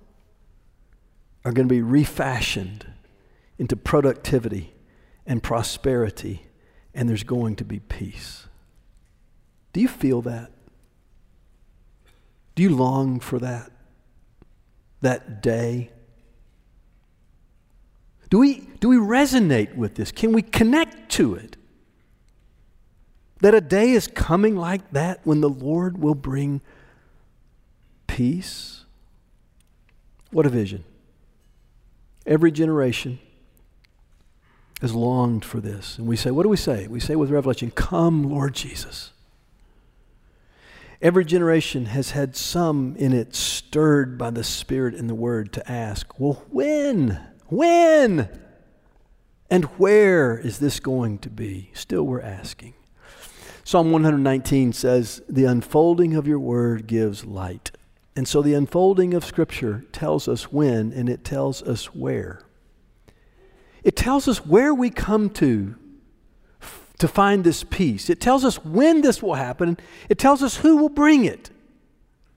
are 1.45 1.53
going 1.53 1.69
to 1.69 1.75
be 1.75 1.83
refashioned 1.83 2.87
into 3.59 3.77
productivity 3.77 4.75
and 5.27 5.43
prosperity, 5.43 6.47
and 6.95 7.09
there's 7.09 7.25
going 7.25 7.57
to 7.57 7.65
be 7.65 7.81
peace. 7.81 8.47
Do 9.73 9.81
you 9.81 9.89
feel 9.89 10.23
that? 10.23 10.51
Do 12.55 12.63
you 12.63 12.75
long 12.75 13.21
for 13.21 13.39
that? 13.39 13.71
That 15.01 15.43
day? 15.43 15.91
Do 18.31 18.39
we, 18.39 18.69
do 18.81 18.89
we 18.89 18.97
resonate 18.97 19.75
with 19.77 19.95
this? 19.95 20.13
Can 20.13 20.33
we 20.33 20.43
connect 20.43 21.11
to 21.13 21.35
it? 21.35 21.57
That 23.41 23.55
a 23.55 23.61
day 23.61 23.93
is 23.93 24.07
coming 24.09 24.57
like 24.57 24.91
that 24.91 25.21
when 25.25 25.41
the 25.41 25.49
Lord 25.49 25.99
will 25.99 26.15
bring 26.15 26.61
peace? 28.07 28.85
What 30.31 30.47
a 30.47 30.49
vision. 30.49 30.85
Every 32.27 32.51
generation 32.51 33.21
has 34.81 34.95
longed 34.95 35.45
for 35.45 35.61
this. 35.61 35.99
And 35.99 36.07
we 36.07 36.17
say, 36.17 36.31
what 36.31 36.43
do 36.43 36.49
we 36.49 36.57
say? 36.57 36.87
We 36.87 37.01
say 37.01 37.17
with 37.17 37.31
Revelation, 37.31 37.71
Come, 37.71 38.25
Lord 38.31 38.55
Jesus. 38.55 39.13
Every 41.01 41.25
generation 41.25 41.87
has 41.87 42.11
had 42.11 42.35
some 42.35 42.97
in 42.97 43.13
it 43.13 43.35
stirred 43.35 44.19
by 44.19 44.31
the 44.31 44.43
Spirit 44.43 44.95
and 44.95 45.09
the 45.09 45.15
Word 45.15 45.53
to 45.53 45.71
ask, 45.71 46.19
Well, 46.19 46.45
when? 46.51 47.21
When? 47.47 48.29
And 49.49 49.65
where 49.79 50.37
is 50.37 50.59
this 50.59 50.81
going 50.81 51.19
to 51.21 51.31
be? 51.31 51.71
Still, 51.73 52.03
we're 52.03 52.21
asking. 52.21 52.75
Psalm 53.69 53.91
119 53.93 54.73
says, 54.73 55.21
The 55.29 55.45
unfolding 55.45 56.15
of 56.15 56.27
your 56.27 56.39
word 56.39 56.87
gives 56.87 57.27
light. 57.27 57.71
And 58.17 58.27
so 58.27 58.41
the 58.41 58.55
unfolding 58.55 59.13
of 59.13 59.27
Scripture 59.27 59.85
tells 59.93 60.27
us 60.27 60.51
when 60.51 60.91
and 60.91 61.07
it 61.07 61.23
tells 61.23 61.63
us 61.63 61.95
where. 61.95 62.41
It 63.85 63.95
tells 63.95 64.27
us 64.27 64.47
where 64.47 64.73
we 64.73 64.89
come 64.89 65.29
to 65.35 65.75
to 66.97 67.09
find 67.09 67.45
this 67.45 67.63
peace. 67.63 68.09
It 68.09 68.23
tells 68.23 68.43
us 68.43 68.65
when 68.65 69.03
this 69.03 69.23
will 69.23 69.35
happen. 69.35 69.77
It 70.09 70.17
tells 70.17 70.43
us 70.43 70.57
who 70.57 70.79
will 70.79 70.89
bring 70.89 71.27
it. 71.27 71.51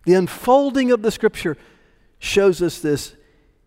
The 0.03 0.15
unfolding 0.15 0.91
of 0.91 1.01
the 1.01 1.11
Scripture 1.11 1.55
shows 2.19 2.61
us 2.61 2.79
this 2.79 3.15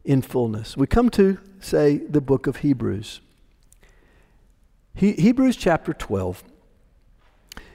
in 0.04 0.20
fullness. 0.20 0.76
We 0.76 0.86
come 0.86 1.08
to, 1.12 1.38
say, 1.60 1.96
the 1.96 2.20
book 2.20 2.46
of 2.46 2.56
Hebrews. 2.56 3.22
He, 4.94 5.12
Hebrews 5.12 5.56
chapter 5.56 5.94
12 5.94 6.44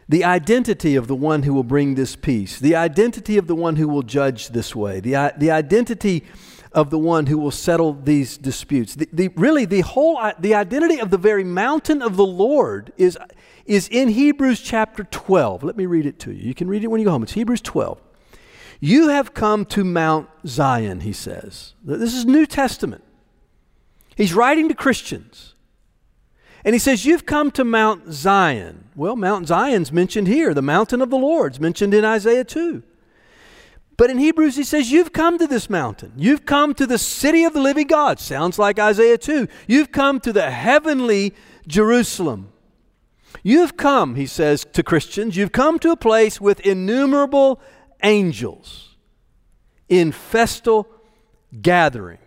the 0.10 0.24
identity 0.24 0.96
of 0.96 1.08
the 1.08 1.16
one 1.16 1.44
who 1.44 1.54
will 1.54 1.64
bring 1.64 1.94
this 1.94 2.16
peace, 2.16 2.60
the 2.60 2.76
identity 2.76 3.38
of 3.38 3.46
the 3.46 3.56
one 3.56 3.76
who 3.76 3.88
will 3.88 4.02
judge 4.02 4.50
this 4.50 4.76
way, 4.76 5.00
the, 5.00 5.34
the 5.38 5.52
identity 5.52 6.26
of 6.72 6.90
the 6.90 6.98
one 6.98 7.28
who 7.28 7.38
will 7.38 7.52
settle 7.52 7.94
these 7.94 8.36
disputes. 8.36 8.96
The, 8.96 9.08
the, 9.14 9.28
really, 9.30 9.66
the 9.66 9.82
whole 9.82 10.20
the 10.40 10.56
identity 10.56 11.00
of 11.00 11.12
the 11.12 11.18
very 11.18 11.44
mountain 11.44 12.02
of 12.02 12.18
the 12.18 12.26
Lord 12.26 12.92
is, 12.98 13.18
is 13.66 13.88
in 13.88 14.10
Hebrews 14.10 14.62
chapter 14.62 15.04
12. 15.04 15.64
Let 15.64 15.78
me 15.78 15.86
read 15.86 16.08
it 16.08 16.20
to 16.22 16.32
you. 16.32 16.44
You 16.44 16.56
can 16.56 16.68
read 16.68 16.84
it 16.84 16.88
when 16.88 17.00
you 17.00 17.06
go 17.06 17.12
home. 17.12 17.24
It's 17.24 17.34
Hebrews 17.34 17.62
12. 17.62 18.02
You 18.80 19.10
have 19.10 19.36
come 19.36 19.64
to 19.66 19.84
Mount 19.84 20.28
Zion, 20.48 21.02
he 21.02 21.14
says. 21.14 21.76
This 21.84 22.16
is 22.16 22.26
New 22.26 22.48
Testament. 22.48 23.04
He's 24.16 24.34
writing 24.34 24.70
to 24.70 24.76
Christians. 24.76 25.54
And 26.64 26.76
he 26.76 26.80
says, 26.80 27.06
You've 27.06 27.26
come 27.26 27.52
to 27.52 27.64
Mount 27.64 28.12
Zion. 28.12 28.90
Well, 28.96 29.16
Mount 29.16 29.48
Zion's 29.48 29.92
mentioned 29.92 30.28
here. 30.28 30.54
The 30.54 30.62
mountain 30.62 31.02
of 31.02 31.10
the 31.10 31.18
Lord's 31.18 31.60
mentioned 31.60 31.94
in 31.94 32.04
Isaiah 32.04 32.44
2. 32.44 32.84
But 33.98 34.10
in 34.10 34.18
Hebrews, 34.18 34.56
he 34.56 34.64
says, 34.64 34.92
You've 34.92 35.14
come 35.14 35.38
to 35.38 35.48
this 35.48 35.70
mountain. 35.70 36.14
You've 36.18 36.46
come 36.46 36.74
to 36.76 36.86
the 36.86 36.98
city 36.98 37.44
of 37.44 37.54
the 37.54 37.62
living 37.62 37.88
God. 37.88 38.20
Sounds 38.20 38.60
like 38.60 38.80
Isaiah 38.80 39.18
2. 39.18 39.48
You've 39.68 39.92
come 39.92 40.20
to 40.22 40.34
the 40.34 40.52
heavenly 40.52 41.34
Jerusalem. 41.68 42.52
You've 43.44 43.78
come, 43.78 44.16
he 44.16 44.26
says 44.26 44.66
to 44.74 44.84
Christians, 44.84 45.38
you've 45.38 45.52
come 45.52 45.80
to 45.80 45.92
a 45.92 45.98
place 45.98 46.42
with 46.42 46.60
innumerable 46.62 47.62
angels 48.04 48.96
in 49.88 50.12
festal 50.12 50.88
gathering. 51.62 52.18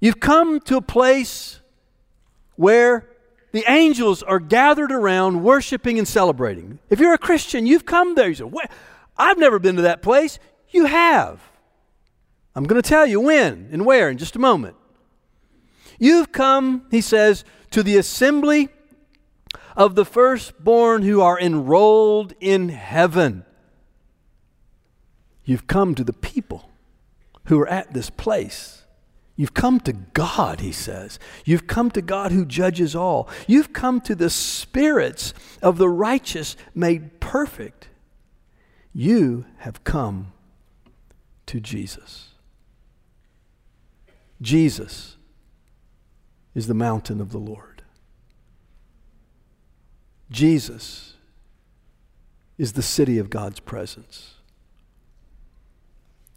You've 0.00 0.20
come 0.20 0.60
to 0.60 0.76
a 0.76 0.82
place 0.82 1.60
where 2.62 3.08
the 3.50 3.64
angels 3.68 4.22
are 4.22 4.38
gathered 4.38 4.92
around 4.92 5.42
worshiping 5.42 5.98
and 5.98 6.08
celebrating. 6.08 6.78
If 6.88 7.00
you're 7.00 7.12
a 7.12 7.18
Christian, 7.18 7.66
you've 7.66 7.84
come 7.84 8.14
there. 8.14 8.28
You 8.28 8.34
say, 8.34 8.50
I've 9.16 9.36
never 9.36 9.58
been 9.58 9.76
to 9.76 9.82
that 9.82 10.00
place. 10.00 10.38
You 10.70 10.86
have. 10.86 11.42
I'm 12.54 12.64
going 12.64 12.80
to 12.80 12.88
tell 12.88 13.06
you 13.06 13.20
when 13.20 13.68
and 13.72 13.84
where 13.84 14.08
in 14.08 14.16
just 14.16 14.36
a 14.36 14.38
moment. 14.38 14.76
You've 15.98 16.32
come, 16.32 16.86
he 16.90 17.00
says, 17.00 17.44
to 17.72 17.82
the 17.82 17.96
assembly 17.96 18.68
of 19.76 19.94
the 19.94 20.04
firstborn 20.04 21.02
who 21.02 21.20
are 21.20 21.38
enrolled 21.38 22.34
in 22.40 22.68
heaven. 22.68 23.44
You've 25.44 25.66
come 25.66 25.94
to 25.96 26.04
the 26.04 26.12
people 26.12 26.70
who 27.46 27.60
are 27.60 27.68
at 27.68 27.92
this 27.92 28.08
place. 28.08 28.81
You've 29.34 29.54
come 29.54 29.80
to 29.80 29.92
God, 29.92 30.60
he 30.60 30.72
says. 30.72 31.18
You've 31.44 31.66
come 31.66 31.90
to 31.92 32.02
God 32.02 32.32
who 32.32 32.44
judges 32.44 32.94
all. 32.94 33.28
You've 33.46 33.72
come 33.72 34.00
to 34.02 34.14
the 34.14 34.30
spirits 34.30 35.32
of 35.62 35.78
the 35.78 35.88
righteous 35.88 36.56
made 36.74 37.20
perfect. 37.20 37.88
You 38.92 39.46
have 39.58 39.84
come 39.84 40.32
to 41.46 41.60
Jesus. 41.60 42.28
Jesus 44.40 45.16
is 46.54 46.66
the 46.66 46.74
mountain 46.74 47.20
of 47.20 47.32
the 47.32 47.38
Lord. 47.38 47.82
Jesus 50.30 51.14
is 52.58 52.72
the 52.72 52.82
city 52.82 53.18
of 53.18 53.30
God's 53.30 53.60
presence. 53.60 54.34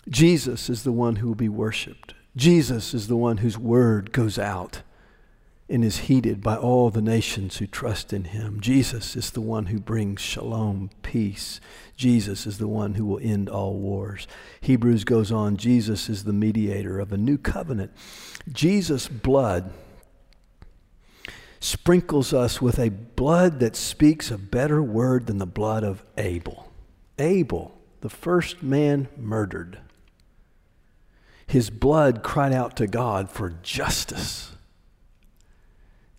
Jesus 0.08 0.70
is 0.70 0.84
the 0.84 0.92
one 0.92 1.18
who 1.18 1.28
will 1.28 1.36
be 1.36 1.50
worshiped. 1.50 2.14
Jesus 2.36 2.94
is 2.94 3.08
the 3.08 3.16
one 3.16 3.38
whose 3.38 3.58
word 3.58 4.12
goes 4.12 4.38
out 4.38 4.82
and 5.68 5.84
is 5.84 6.00
heeded 6.00 6.42
by 6.42 6.56
all 6.56 6.90
the 6.90 7.02
nations 7.02 7.58
who 7.58 7.66
trust 7.66 8.14
in 8.14 8.26
him. 8.26 8.60
Jesus 8.60 9.16
is 9.16 9.32
the 9.32 9.42
one 9.42 9.68
who 9.68 9.80
brings 9.80 10.22
shalom, 10.22 10.92
peace. 11.02 11.60
Jesus 11.96 12.46
is 12.46 12.58
the 12.58 12.68
one 12.68 12.96
who 12.96 13.06
will 13.06 13.20
end 13.22 13.50
all 13.50 13.74
wars. 13.76 14.28
Hebrews 14.62 15.04
goes 15.06 15.32
on 15.32 15.58
Jesus 15.58 16.08
is 16.08 16.24
the 16.24 16.34
mediator 16.34 17.00
of 17.00 17.12
a 17.12 17.18
new 17.18 17.38
covenant. 17.38 17.92
Jesus' 18.52 19.08
blood 19.08 19.72
sprinkles 21.60 22.32
us 22.32 22.62
with 22.62 22.78
a 22.78 22.90
blood 22.90 23.60
that 23.60 23.76
speaks 23.76 24.30
a 24.30 24.38
better 24.38 24.84
word 24.84 25.26
than 25.26 25.40
the 25.40 25.48
blood 25.48 25.84
of 25.84 26.04
Abel. 26.18 26.72
Abel 27.18 27.76
the 28.02 28.10
first 28.10 28.62
man 28.62 29.08
murdered. 29.18 29.80
His 31.48 31.70
blood 31.70 32.24
cried 32.24 32.54
out 32.54 32.76
to 32.78 32.88
God 32.88 33.30
for 33.30 33.52
justice. 33.62 34.52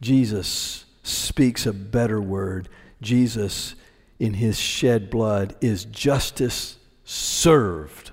Jesus 0.00 0.84
speaks 1.02 1.66
a 1.66 1.72
better 1.72 2.20
word. 2.20 2.68
Jesus, 3.00 3.74
in 4.18 4.34
his 4.34 4.58
shed 4.58 5.10
blood, 5.10 5.54
is 5.60 5.84
justice 5.84 6.78
served 7.04 8.12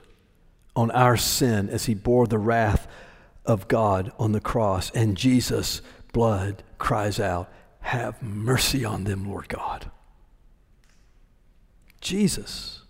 on 0.76 0.92
our 0.92 1.18
sin 1.18 1.70
as 1.70 1.86
he 1.86 1.94
bore 1.94 2.28
the 2.28 2.38
wrath 2.38 2.88
of 3.46 3.68
God 3.68 4.12
on 4.18 4.32
the 4.32 4.42
cross. 4.42 4.90
And 4.92 5.18
Jesus' 5.18 5.82
blood 6.14 6.64
cries 6.78 7.20
out, 7.20 7.52
Have 7.82 8.22
mercy 8.22 8.86
on 8.86 9.04
them, 9.04 9.30
Lord 9.30 9.50
God. 9.50 9.92
Jesus 12.02 12.83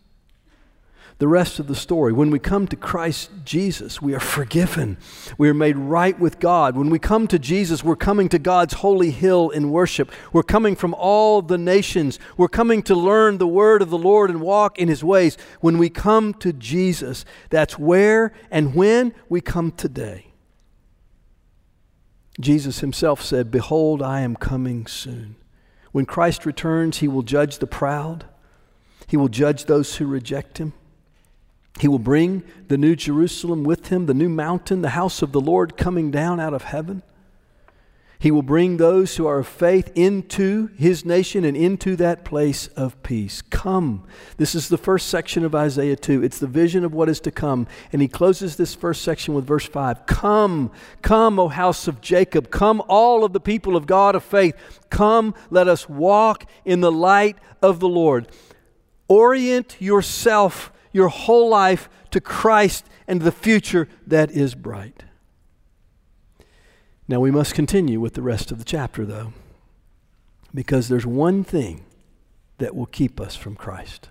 the 1.23 1.27
rest 1.29 1.57
of 1.57 1.67
the 1.67 1.73
story. 1.73 2.11
When 2.11 2.31
we 2.31 2.37
come 2.37 2.67
to 2.67 2.75
Christ 2.75 3.31
Jesus, 3.45 4.01
we 4.01 4.13
are 4.13 4.19
forgiven. 4.19 4.97
We 5.37 5.47
are 5.47 5.53
made 5.53 5.77
right 5.77 6.19
with 6.19 6.37
God. 6.37 6.75
When 6.75 6.89
we 6.89 6.99
come 6.99 7.29
to 7.29 7.39
Jesus, 7.39 7.81
we're 7.81 7.95
coming 7.95 8.27
to 8.27 8.37
God's 8.37 8.73
holy 8.73 9.09
hill 9.09 9.49
in 9.49 9.71
worship. 9.71 10.11
We're 10.33 10.43
coming 10.43 10.75
from 10.75 10.93
all 10.93 11.41
the 11.41 11.57
nations. 11.57 12.19
We're 12.35 12.49
coming 12.49 12.83
to 12.83 12.93
learn 12.93 13.37
the 13.37 13.47
word 13.47 13.81
of 13.81 13.89
the 13.89 13.97
Lord 13.97 14.31
and 14.31 14.41
walk 14.41 14.77
in 14.77 14.89
his 14.89 15.01
ways. 15.01 15.37
When 15.61 15.77
we 15.77 15.89
come 15.89 16.33
to 16.41 16.51
Jesus, 16.51 17.23
that's 17.49 17.79
where 17.79 18.33
and 18.51 18.75
when 18.75 19.13
we 19.29 19.39
come 19.39 19.71
today. 19.71 20.33
Jesus 22.37 22.81
himself 22.81 23.21
said, 23.21 23.49
Behold, 23.49 24.01
I 24.01 24.19
am 24.19 24.35
coming 24.35 24.87
soon. 24.87 25.37
When 25.93 26.05
Christ 26.05 26.45
returns, 26.45 26.97
he 26.97 27.07
will 27.07 27.23
judge 27.23 27.59
the 27.59 27.65
proud, 27.65 28.25
he 29.07 29.15
will 29.15 29.29
judge 29.29 29.67
those 29.67 29.95
who 29.95 30.05
reject 30.05 30.57
him. 30.57 30.73
He 31.79 31.87
will 31.87 31.99
bring 31.99 32.43
the 32.67 32.77
new 32.77 32.95
Jerusalem 32.95 33.63
with 33.63 33.87
him, 33.87 34.05
the 34.05 34.13
new 34.13 34.29
mountain, 34.29 34.81
the 34.81 34.89
house 34.89 35.21
of 35.21 35.31
the 35.31 35.41
Lord 35.41 35.75
coming 35.75 36.11
down 36.11 36.39
out 36.39 36.53
of 36.53 36.63
heaven. 36.63 37.03
He 38.23 38.31
will 38.31 38.41
bring 38.41 38.77
those 38.77 39.17
who 39.17 39.27
are 39.27 39.39
of 39.39 39.49
faith 39.49 39.91
into 39.95 40.67
his 40.77 41.03
nation 41.03 41.43
and 41.43 41.57
into 41.57 41.97
that 41.97 42.23
place 42.23 42.67
of 42.67 43.03
peace. 43.03 43.41
Come. 43.41 44.05
This 44.37 44.55
is 44.55 44.69
the 44.69 44.77
first 44.77 45.09
section 45.09 45.43
of 45.43 45.53
Isaiah 45.53 45.97
2. 45.97 46.23
It's 46.23 46.39
the 46.39 46.47
vision 46.47 46.85
of 46.85 46.93
what 46.93 47.09
is 47.09 47.19
to 47.19 47.31
come. 47.31 47.67
And 47.91 48.01
he 48.01 48.07
closes 48.07 48.55
this 48.55 48.75
first 48.75 49.01
section 49.01 49.33
with 49.33 49.45
verse 49.45 49.65
5 49.65 50.05
Come, 50.05 50.71
come, 51.01 51.37
O 51.37 51.49
house 51.49 51.85
of 51.89 51.99
Jacob. 51.99 52.49
Come, 52.49 52.81
all 52.87 53.25
of 53.25 53.33
the 53.33 53.41
people 53.41 53.75
of 53.75 53.87
God 53.87 54.15
of 54.15 54.23
faith. 54.23 54.55
Come, 54.89 55.35
let 55.49 55.67
us 55.67 55.89
walk 55.89 56.49
in 56.63 56.79
the 56.79 56.93
light 56.93 57.37
of 57.61 57.81
the 57.81 57.89
Lord. 57.89 58.29
Orient 59.09 59.75
yourself 59.81 60.71
your 60.93 61.09
whole 61.09 61.49
life 61.49 61.89
to 62.11 62.21
Christ 62.21 62.85
and 63.07 63.21
the 63.21 63.31
future 63.31 63.89
that 64.07 64.31
is 64.31 64.55
bright. 64.55 65.03
Now 67.07 67.19
we 67.19 67.31
must 67.31 67.53
continue 67.53 67.99
with 67.99 68.13
the 68.13 68.21
rest 68.21 68.51
of 68.51 68.59
the 68.59 68.63
chapter, 68.63 69.05
though, 69.05 69.33
because 70.53 70.87
there's 70.87 71.05
one 71.05 71.43
thing 71.43 71.83
that 72.59 72.75
will 72.75 72.85
keep 72.85 73.19
us 73.19 73.35
from 73.35 73.55
Christ. 73.55 74.09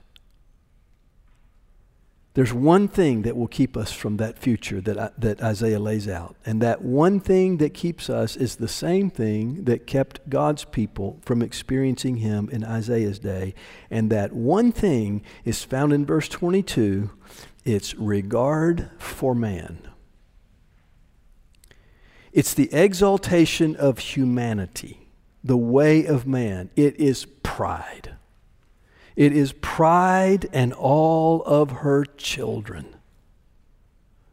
There's 2.35 2.55
one 2.55 2.89
thing 2.89 3.23
that 3.23 3.37
will 3.37 3.49
keep 3.49 3.77
us 3.77 3.93
from 3.93 4.17
that 4.17 4.39
future 4.39 4.81
that, 4.81 5.21
that 5.21 5.43
Isaiah 5.43 5.79
lays 5.79 6.09
out. 6.09 6.35
And 6.47 6.63
that 6.63 6.81
one 6.81 7.21
thing 7.21 7.59
that 7.59 7.75
keeps 7.75 8.09
us 8.09 8.37
is 8.37 8.57
the 8.57 8.69
same 8.69 9.11
thing 9.11 9.65
that 9.65 9.87
kept 9.87 10.31
God's 10.31 10.65
people 10.65 11.21
from 11.23 11.43
experiencing 11.43 12.17
Him 12.17 12.49
in 12.51 12.65
Isaiah's 12.65 13.19
day. 13.19 13.55
And 13.91 14.11
that 14.11 14.33
one 14.33 14.73
thing 14.73 15.23
is 15.45 15.63
found 15.63 15.93
in 15.93 16.07
verse 16.07 16.29
22 16.29 17.11
it's 17.65 17.95
regard 17.95 18.91
for 18.99 19.35
man. 19.35 19.89
It's 22.33 22.55
the 22.55 22.73
exaltation 22.73 23.77
of 23.77 23.99
humanity, 23.99 25.07
the 25.45 25.57
way 25.57 26.07
of 26.07 26.27
man. 26.27 26.71
It 26.75 26.97
is 26.99 27.27
pride. 27.43 28.12
It 29.17 29.33
is 29.33 29.53
pride 29.53 30.49
and 30.53 30.73
all 30.73 31.43
of 31.43 31.71
her 31.71 32.05
children. 32.05 32.97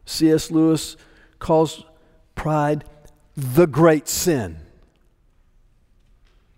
C.S. 0.06 0.50
Lewis 0.50 0.96
calls 1.38 1.84
pride 2.34 2.84
the 3.36 3.66
great 3.66 4.08
sin. 4.08 4.58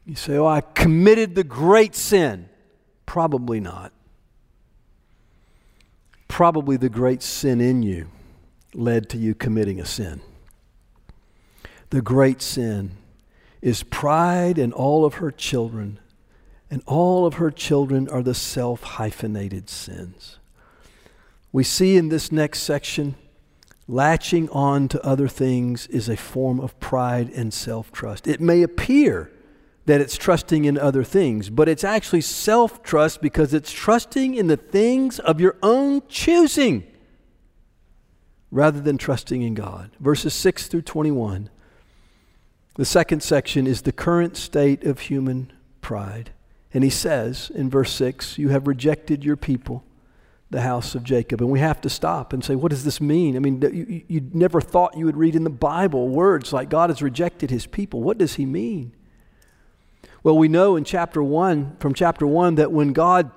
You 0.07 0.15
say, 0.15 0.37
Oh, 0.37 0.47
I 0.47 0.61
committed 0.61 1.35
the 1.35 1.45
great 1.45 1.95
sin. 1.95 2.49
Probably 3.07 3.61
not. 3.61 3.93
Probably 6.29 6.77
the 6.77 6.89
great 6.89 7.23
sin 7.23 7.61
in 7.61 7.83
you 7.83 8.09
led 8.75 9.09
to 9.11 9.19
you 9.19 9.35
committing 9.35 9.81
a 9.81 9.85
sin. 9.85 10.23
The 11.91 12.01
great 12.01 12.41
sin 12.41 12.93
is 13.61 13.83
pride 13.83 14.59
and 14.59 14.73
all 14.73 15.05
of 15.05 15.15
her 15.15 15.31
children 15.31 16.01
and 16.73 16.83
all 16.87 17.27
of 17.27 17.35
her 17.35 17.51
children 17.51 18.09
are 18.09 18.23
the 18.23 18.33
self 18.33 18.83
hyphenated 18.83 19.69
sins. 19.69 20.39
We 21.53 21.65
see 21.65 21.99
in 21.99 22.09
this 22.09 22.33
next 22.33 22.61
section, 22.61 23.15
latching 23.87 24.49
on 24.49 24.89
to 24.89 25.07
other 25.07 25.29
things 25.29 25.87
is 25.89 26.09
a 26.09 26.17
form 26.17 26.59
of 26.59 26.81
pride 26.81 27.29
and 27.29 27.53
self 27.53 27.93
trust. 27.93 28.27
It 28.27 28.41
may 28.41 28.63
appear 28.63 29.31
that 29.85 30.01
it's 30.01 30.17
trusting 30.17 30.65
in 30.65 30.79
other 30.79 31.05
things, 31.05 31.51
but 31.51 31.69
it's 31.69 31.85
actually 31.85 32.23
self 32.23 32.83
trust 32.83 33.21
because 33.21 33.53
it's 33.53 33.71
trusting 33.71 34.35
in 34.35 34.47
the 34.47 34.57
things 34.57 35.19
of 35.19 35.43
your 35.43 35.57
own 35.63 36.01
choosing 36.09 36.85
rather 38.51 38.81
than 38.81 38.97
trusting 38.97 39.43
in 39.43 39.53
God. 39.53 39.91
Verses 40.01 40.33
6 40.33 40.69
through 40.69 40.83
21. 40.83 41.51
The 42.77 42.87
second 42.87 43.23
section 43.23 43.67
is 43.67 43.83
the 43.83 43.93
current 43.93 44.39
state 44.39 44.85
of 44.85 45.01
human 45.01 45.53
pride. 45.83 46.31
And 46.75 46.83
he 46.83 46.91
says 46.91 47.51
in 47.55 47.69
verse 47.69 47.93
6, 47.93 48.39
You 48.39 48.49
have 48.49 48.67
rejected 48.67 49.25
your 49.25 49.37
people, 49.37 49.85
the 50.51 50.63
house 50.63 50.95
of 50.95 51.05
Jacob. 51.05 51.41
And 51.41 51.51
we 51.51 51.61
have 51.61 51.81
to 51.83 51.91
stop 51.91 52.33
and 52.33 52.45
say, 52.45 52.55
What 52.55 52.71
does 52.71 52.85
this 52.85 53.01
mean? 53.01 53.37
I 53.37 53.41
mean, 53.41 53.61
you, 53.61 54.03
you 54.09 54.31
never 54.33 54.61
thought 54.61 54.97
you 54.97 55.07
would 55.07 55.17
read 55.17 55.35
in 55.35 55.45
the 55.45 55.51
Bible 55.51 56.09
words 56.09 56.53
like 56.53 56.71
God 56.71 56.91
has 56.91 57.03
rejected 57.03 57.51
his 57.51 57.67
people. 57.67 58.03
What 58.03 58.19
does 58.19 58.35
he 58.35 58.47
mean? 58.47 58.95
Well, 60.23 60.39
we 60.39 60.49
know 60.49 60.77
in 60.77 60.85
chapter 60.85 61.23
1, 61.23 61.77
from 61.79 61.95
chapter 61.95 62.27
1, 62.27 62.55
that 62.55 62.71
when 62.71 62.93
God 62.93 63.31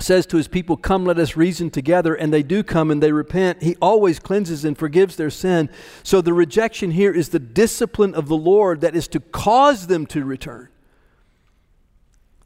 says 0.00 0.24
to 0.26 0.36
his 0.36 0.48
people, 0.48 0.76
Come, 0.76 1.04
let 1.04 1.18
us 1.18 1.36
reason 1.36 1.68
together, 1.68 2.14
and 2.14 2.32
they 2.32 2.42
do 2.42 2.62
come 2.62 2.90
and 2.90 3.02
they 3.02 3.12
repent, 3.12 3.62
he 3.62 3.76
always 3.82 4.18
cleanses 4.18 4.64
and 4.64 4.78
forgives 4.78 5.16
their 5.16 5.30
sin. 5.30 5.68
So 6.02 6.20
the 6.20 6.32
rejection 6.32 6.92
here 6.92 7.12
is 7.12 7.28
the 7.28 7.38
discipline 7.38 8.14
of 8.14 8.28
the 8.28 8.36
Lord 8.36 8.80
that 8.80 8.96
is 8.96 9.08
to 9.08 9.20
cause 9.20 9.88
them 9.88 10.06
to 10.06 10.24
return. 10.24 10.68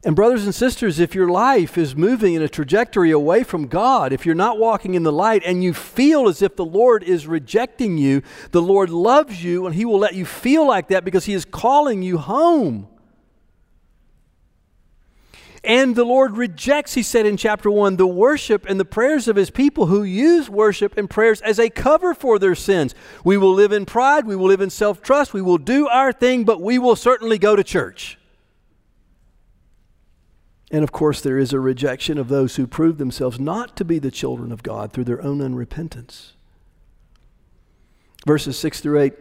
And, 0.07 0.15
brothers 0.15 0.45
and 0.45 0.55
sisters, 0.55 1.01
if 1.01 1.13
your 1.13 1.27
life 1.27 1.77
is 1.77 1.93
moving 1.93 2.33
in 2.33 2.41
a 2.41 2.47
trajectory 2.47 3.11
away 3.11 3.43
from 3.43 3.67
God, 3.67 4.13
if 4.13 4.25
you're 4.25 4.35
not 4.35 4.57
walking 4.57 4.93
in 4.93 5.03
the 5.03 5.11
light 5.11 5.43
and 5.45 5.61
you 5.61 5.73
feel 5.73 6.29
as 6.29 6.41
if 6.41 6.55
the 6.55 6.63
Lord 6.63 7.03
is 7.03 7.27
rejecting 7.27 7.97
you, 7.97 8.21
the 8.51 8.61
Lord 8.61 8.89
loves 8.89 9.43
you 9.43 9.65
and 9.65 9.75
He 9.75 9.83
will 9.83 9.99
let 9.99 10.15
you 10.15 10.23
feel 10.23 10.65
like 10.65 10.87
that 10.87 11.03
because 11.03 11.25
He 11.25 11.33
is 11.33 11.43
calling 11.43 12.03
you 12.03 12.19
home. 12.19 12.87
And 15.61 15.93
the 15.93 16.05
Lord 16.05 16.37
rejects, 16.37 16.93
he 16.93 17.03
said 17.03 17.25
in 17.25 17.35
chapter 17.35 17.69
1, 17.69 17.97
the 17.97 18.07
worship 18.07 18.65
and 18.65 18.79
the 18.79 18.85
prayers 18.85 19.27
of 19.27 19.35
his 19.35 19.49
people 19.49 19.87
who 19.87 20.03
use 20.03 20.49
worship 20.49 20.97
and 20.97 21.09
prayers 21.09 21.41
as 21.41 21.59
a 21.59 21.69
cover 21.69 22.13
for 22.13 22.39
their 22.39 22.55
sins. 22.55 22.95
We 23.25 23.35
will 23.35 23.53
live 23.53 23.73
in 23.73 23.85
pride, 23.85 24.25
we 24.25 24.37
will 24.37 24.47
live 24.47 24.61
in 24.61 24.69
self 24.69 25.01
trust, 25.01 25.33
we 25.33 25.41
will 25.41 25.57
do 25.57 25.89
our 25.89 26.13
thing, 26.13 26.45
but 26.45 26.61
we 26.61 26.79
will 26.79 26.95
certainly 26.95 27.37
go 27.37 27.57
to 27.57 27.63
church. 27.65 28.17
And 30.71 30.83
of 30.83 30.91
course, 30.91 31.21
there 31.21 31.37
is 31.37 31.53
a 31.53 31.59
rejection 31.59 32.17
of 32.17 32.27
those 32.27 32.57
who 32.57 32.67
prove 32.67 32.97
themselves 32.97 33.39
not 33.39 33.77
to 33.77 33.85
be 33.85 33.99
the 33.99 34.11
children 34.11 34.51
of 34.51 34.63
God 34.63 34.91
through 34.91 35.05
their 35.05 35.23
own 35.23 35.39
unrepentance. 35.39 36.31
Verses 38.25 38.59
6 38.59 38.81
through 38.81 38.99
8 38.99 39.13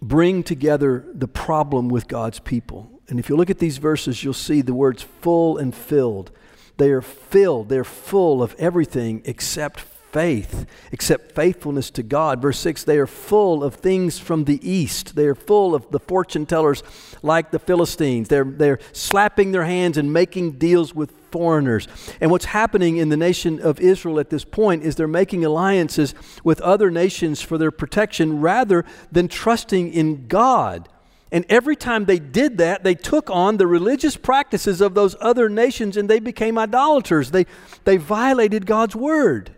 bring 0.00 0.42
together 0.42 1.04
the 1.12 1.28
problem 1.28 1.88
with 1.88 2.08
God's 2.08 2.38
people. 2.38 3.00
And 3.08 3.18
if 3.18 3.28
you 3.28 3.36
look 3.36 3.50
at 3.50 3.58
these 3.58 3.78
verses, 3.78 4.22
you'll 4.22 4.32
see 4.34 4.60
the 4.60 4.74
words 4.74 5.02
full 5.02 5.58
and 5.58 5.74
filled. 5.74 6.30
They 6.76 6.90
are 6.90 7.02
filled, 7.02 7.68
they're 7.68 7.82
full 7.82 8.42
of 8.42 8.54
everything 8.58 9.22
except 9.24 9.80
faith, 10.12 10.66
except 10.92 11.32
faithfulness 11.32 11.90
to 11.90 12.02
God. 12.02 12.40
Verse 12.42 12.58
6 12.58 12.84
they 12.84 12.98
are 12.98 13.06
full 13.06 13.62
of 13.62 13.74
things 13.74 14.18
from 14.18 14.44
the 14.44 14.58
east. 14.68 15.16
They 15.16 15.26
are 15.26 15.34
full 15.34 15.74
of 15.74 15.90
the 15.90 16.00
fortune 16.00 16.46
tellers 16.46 16.82
like 17.22 17.50
the 17.50 17.58
Philistines. 17.58 18.28
They're, 18.28 18.44
they're 18.44 18.78
slapping 18.92 19.52
their 19.52 19.64
hands 19.64 19.96
and 19.96 20.12
making 20.12 20.52
deals 20.52 20.94
with 20.94 21.12
foreigners. 21.30 21.86
And 22.20 22.30
what's 22.30 22.46
happening 22.46 22.96
in 22.96 23.08
the 23.08 23.16
nation 23.16 23.60
of 23.60 23.80
Israel 23.80 24.18
at 24.18 24.30
this 24.30 24.44
point 24.44 24.82
is 24.82 24.96
they're 24.96 25.06
making 25.06 25.44
alliances 25.44 26.14
with 26.42 26.60
other 26.60 26.90
nations 26.90 27.42
for 27.42 27.58
their 27.58 27.70
protection 27.70 28.40
rather 28.40 28.84
than 29.12 29.28
trusting 29.28 29.92
in 29.92 30.26
God 30.26 30.88
And 31.30 31.44
every 31.48 31.76
time 31.76 32.06
they 32.06 32.18
did 32.18 32.58
that, 32.58 32.84
they 32.84 32.94
took 32.94 33.28
on 33.30 33.58
the 33.58 33.66
religious 33.66 34.16
practices 34.16 34.80
of 34.80 34.94
those 34.94 35.14
other 35.20 35.48
nations 35.48 35.96
and 35.96 36.08
they 36.08 36.20
became 36.20 36.56
idolaters. 36.56 37.30
They, 37.30 37.46
they 37.84 37.98
violated 37.98 38.64
God's 38.64 38.96
word. 38.96 39.54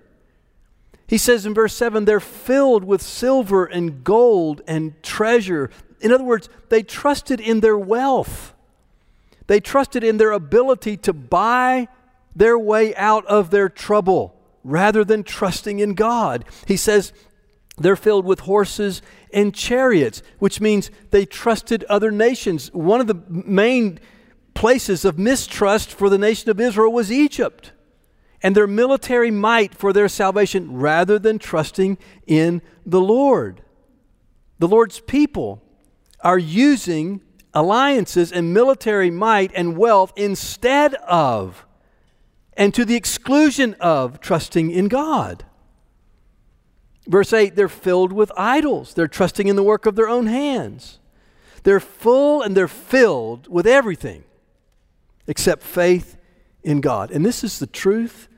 He 1.11 1.19
says 1.19 1.45
in 1.45 1.55
verse 1.55 1.75
7 1.75 2.05
they're 2.05 2.21
filled 2.21 2.85
with 2.85 3.03
silver 3.03 3.65
and 3.65 4.05
gold 4.05 4.63
and 4.69 4.95
treasure. 5.03 5.69
In 6.01 6.13
other 6.13 6.23
words, 6.23 6.49
they 6.69 6.85
trusted 6.85 7.41
in 7.41 7.59
their 7.59 7.77
wealth, 7.77 8.55
they 9.49 9.59
trusted 9.59 10.05
in 10.05 10.19
their 10.19 10.31
ability 10.31 10.97
to 10.99 11.13
buy 11.13 11.89
their 12.37 12.57
way 12.57 12.95
out 12.95 13.27
of 13.27 13.51
their 13.51 13.69
trouble 13.69 14.37
rather 14.63 15.05
than 15.05 15.25
trusting 15.25 15.81
in 15.81 15.95
God. 15.95 16.45
He 16.69 16.77
says 16.77 17.13
they're 17.77 17.97
filled 17.97 18.25
with 18.25 18.41
horses 18.41 19.03
and 19.33 19.53
chariots, 19.53 20.23
which 20.39 20.61
means 20.61 20.93
they 21.11 21.27
trusted 21.27 21.83
other 21.89 22.13
nations. 22.13 22.73
One 22.73 23.01
of 23.01 23.09
the 23.09 23.21
main 23.29 23.99
places 24.55 25.05
of 25.05 25.19
mistrust 25.19 25.91
for 25.91 26.09
the 26.09 26.19
nation 26.19 26.51
of 26.51 26.61
Israel 26.61 26.93
was 26.93 27.11
Egypt 27.11 27.73
and 28.43 28.55
their 28.55 28.67
military 28.67 29.31
might 29.31 29.75
for 29.75 29.93
their 29.93 30.09
salvation 30.09 30.73
rather 30.73 31.19
than 31.19 31.39
trusting 31.39 31.99
in 32.27 32.63
the 32.87 33.01
Lord. 33.01 33.63
The 34.59 34.69
Lord's 34.69 35.01
people 35.01 35.63
are 36.21 36.39
using 36.39 37.23
alliances 37.53 38.31
and 38.33 38.55
military 38.55 39.11
might 39.11 39.51
and 39.55 39.77
wealth 39.77 40.13
instead 40.17 40.95
of 40.95 41.67
and 42.55 42.75
to 42.75 42.85
the 42.85 42.97
exclusion 42.97 43.75
of 43.81 44.21
trusting 44.21 44.71
in 44.71 44.89
God. 44.89 45.45
Verse 47.07 47.33
8, 47.33 47.57
they're 47.57 47.69
filled 47.69 48.13
with 48.13 48.31
idols. 48.37 48.95
They're 48.95 49.09
trusting 49.09 49.49
in 49.49 49.57
the 49.57 49.63
work 49.63 49.87
of 49.87 49.97
their 49.97 50.09
own 50.09 50.27
hands. 50.27 50.99
They're 51.63 51.81
full 51.81 52.43
and 52.43 52.57
they're 52.57 52.69
filled 52.69 53.49
with 53.49 53.67
everything 53.67 54.25
except 55.27 55.63
faith 55.63 56.17
in 56.63 56.81
God. 56.81 57.11
And 57.11 57.25
this 57.25 57.43
is 57.43 57.59
the 57.59 57.67
truth 57.67 58.29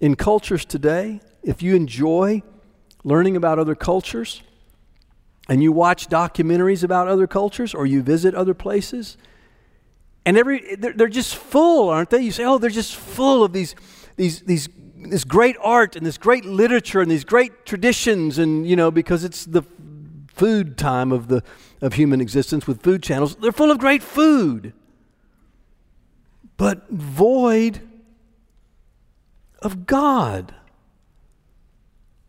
in 0.00 0.14
cultures 0.14 0.64
today. 0.64 1.20
If 1.42 1.62
you 1.62 1.74
enjoy 1.74 2.42
learning 3.04 3.36
about 3.36 3.58
other 3.58 3.74
cultures 3.74 4.42
and 5.48 5.62
you 5.62 5.72
watch 5.72 6.08
documentaries 6.08 6.82
about 6.82 7.08
other 7.08 7.26
cultures 7.26 7.74
or 7.74 7.86
you 7.86 8.02
visit 8.02 8.34
other 8.34 8.54
places, 8.54 9.16
and 10.26 10.36
every 10.36 10.76
they're, 10.76 10.92
they're 10.92 11.08
just 11.08 11.36
full, 11.36 11.88
aren't 11.88 12.10
they? 12.10 12.20
You 12.20 12.32
say, 12.32 12.44
oh, 12.44 12.58
they're 12.58 12.70
just 12.70 12.96
full 12.96 13.42
of 13.42 13.52
these, 13.52 13.74
these, 14.16 14.42
these 14.42 14.68
this 15.06 15.24
great 15.24 15.56
art 15.60 15.96
and 15.96 16.04
this 16.04 16.18
great 16.18 16.44
literature 16.44 17.00
and 17.00 17.10
these 17.10 17.24
great 17.24 17.64
traditions 17.64 18.38
and 18.38 18.66
you 18.66 18.76
know 18.76 18.90
because 18.90 19.24
it's 19.24 19.44
the 19.44 19.62
food 20.28 20.76
time 20.76 21.12
of 21.12 21.28
the 21.28 21.42
of 21.80 21.94
human 21.94 22.20
existence 22.20 22.66
with 22.66 22.82
food 22.82 23.02
channels 23.02 23.36
they're 23.36 23.52
full 23.52 23.70
of 23.70 23.78
great 23.78 24.02
food 24.02 24.72
but 26.56 26.88
void 26.90 27.87
of 29.60 29.86
God 29.86 30.54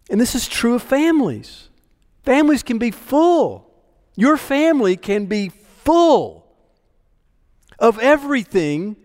and 0.09 0.19
this 0.19 0.35
is 0.35 0.47
true 0.47 0.75
of 0.75 0.83
families 0.83 1.69
families 2.23 2.63
can 2.63 2.77
be 2.77 2.91
full 2.91 3.69
your 4.15 4.37
family 4.37 4.97
can 4.97 5.25
be 5.27 5.49
full 5.49 6.45
of 7.79 7.99
everything 7.99 8.97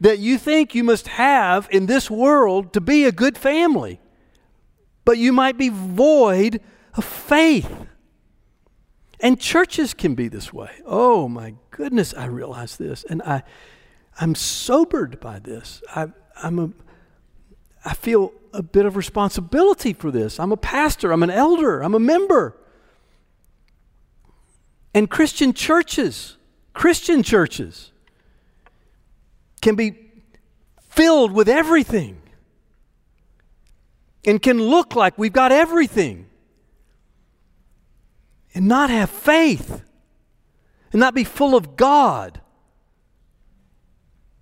that 0.00 0.18
you 0.18 0.38
think 0.38 0.74
you 0.74 0.84
must 0.84 1.08
have 1.08 1.68
in 1.70 1.86
this 1.86 2.10
world 2.10 2.72
to 2.72 2.80
be 2.80 3.04
a 3.04 3.12
good 3.12 3.36
family, 3.36 4.00
but 5.04 5.18
you 5.18 5.32
might 5.32 5.58
be 5.58 5.68
void 5.68 6.60
of 6.94 7.04
faith. 7.04 7.70
And 9.18 9.38
churches 9.38 9.92
can 9.92 10.14
be 10.14 10.28
this 10.28 10.52
way. 10.52 10.70
Oh 10.86 11.28
my 11.28 11.54
goodness, 11.70 12.14
I 12.14 12.26
realize 12.26 12.76
this. 12.78 13.04
And 13.04 13.20
I, 13.22 13.42
I'm 14.18 14.34
sobered 14.34 15.20
by 15.20 15.38
this. 15.38 15.82
I, 15.94 16.08
I'm 16.42 16.58
a, 16.58 16.70
I 17.84 17.94
feel 17.94 18.32
a 18.52 18.62
bit 18.62 18.84
of 18.84 18.96
responsibility 18.96 19.92
for 19.92 20.10
this. 20.10 20.38
I'm 20.38 20.52
a 20.52 20.56
pastor, 20.56 21.12
I'm 21.12 21.22
an 21.22 21.30
elder, 21.30 21.82
I'm 21.82 21.94
a 21.94 22.00
member. 22.00 22.56
And 24.92 25.08
Christian 25.08 25.52
churches, 25.52 26.36
Christian 26.74 27.22
churches, 27.22 27.92
can 29.60 29.76
be 29.76 29.96
filled 30.88 31.32
with 31.32 31.48
everything 31.48 32.20
and 34.26 34.42
can 34.42 34.60
look 34.60 34.94
like 34.94 35.16
we've 35.16 35.32
got 35.32 35.52
everything 35.52 36.26
and 38.54 38.66
not 38.66 38.90
have 38.90 39.08
faith 39.08 39.82
and 40.92 41.00
not 41.00 41.14
be 41.14 41.24
full 41.24 41.54
of 41.54 41.76
God 41.76 42.40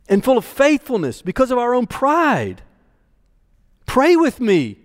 and 0.09 0.25
full 0.25 0.39
of 0.39 0.45
faithfulness 0.45 1.21
because 1.21 1.51
of 1.51 1.59
our 1.59 1.75
own 1.75 1.87
pride. 1.87 2.63
Pray 3.99 4.15
with 4.15 4.39
me, 4.39 4.79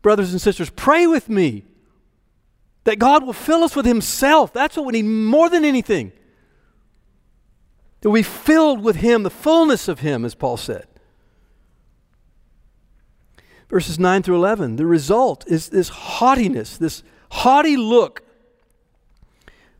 brothers 0.00 0.30
and 0.30 0.40
sisters. 0.40 0.70
Pray 0.70 1.08
with 1.08 1.28
me 1.28 1.64
that 2.84 3.00
God 3.00 3.26
will 3.26 3.32
fill 3.32 3.64
us 3.64 3.74
with 3.74 3.84
Himself. 3.84 4.52
That's 4.52 4.76
what 4.76 4.86
we 4.86 4.92
need 4.92 5.10
more 5.10 5.50
than 5.50 5.64
anything. 5.64 6.12
That 8.02 8.10
we 8.10 8.22
filled 8.22 8.80
with 8.80 8.94
Him, 8.94 9.24
the 9.24 9.28
fullness 9.28 9.88
of 9.88 9.98
Him, 9.98 10.24
as 10.24 10.36
Paul 10.36 10.56
said. 10.56 10.86
Verses 13.68 13.98
9 13.98 14.22
through 14.22 14.36
11, 14.36 14.76
the 14.76 14.86
result 14.86 15.44
is 15.48 15.70
this 15.70 15.88
haughtiness, 15.88 16.78
this 16.78 17.02
haughty 17.32 17.76
look. 17.76 18.22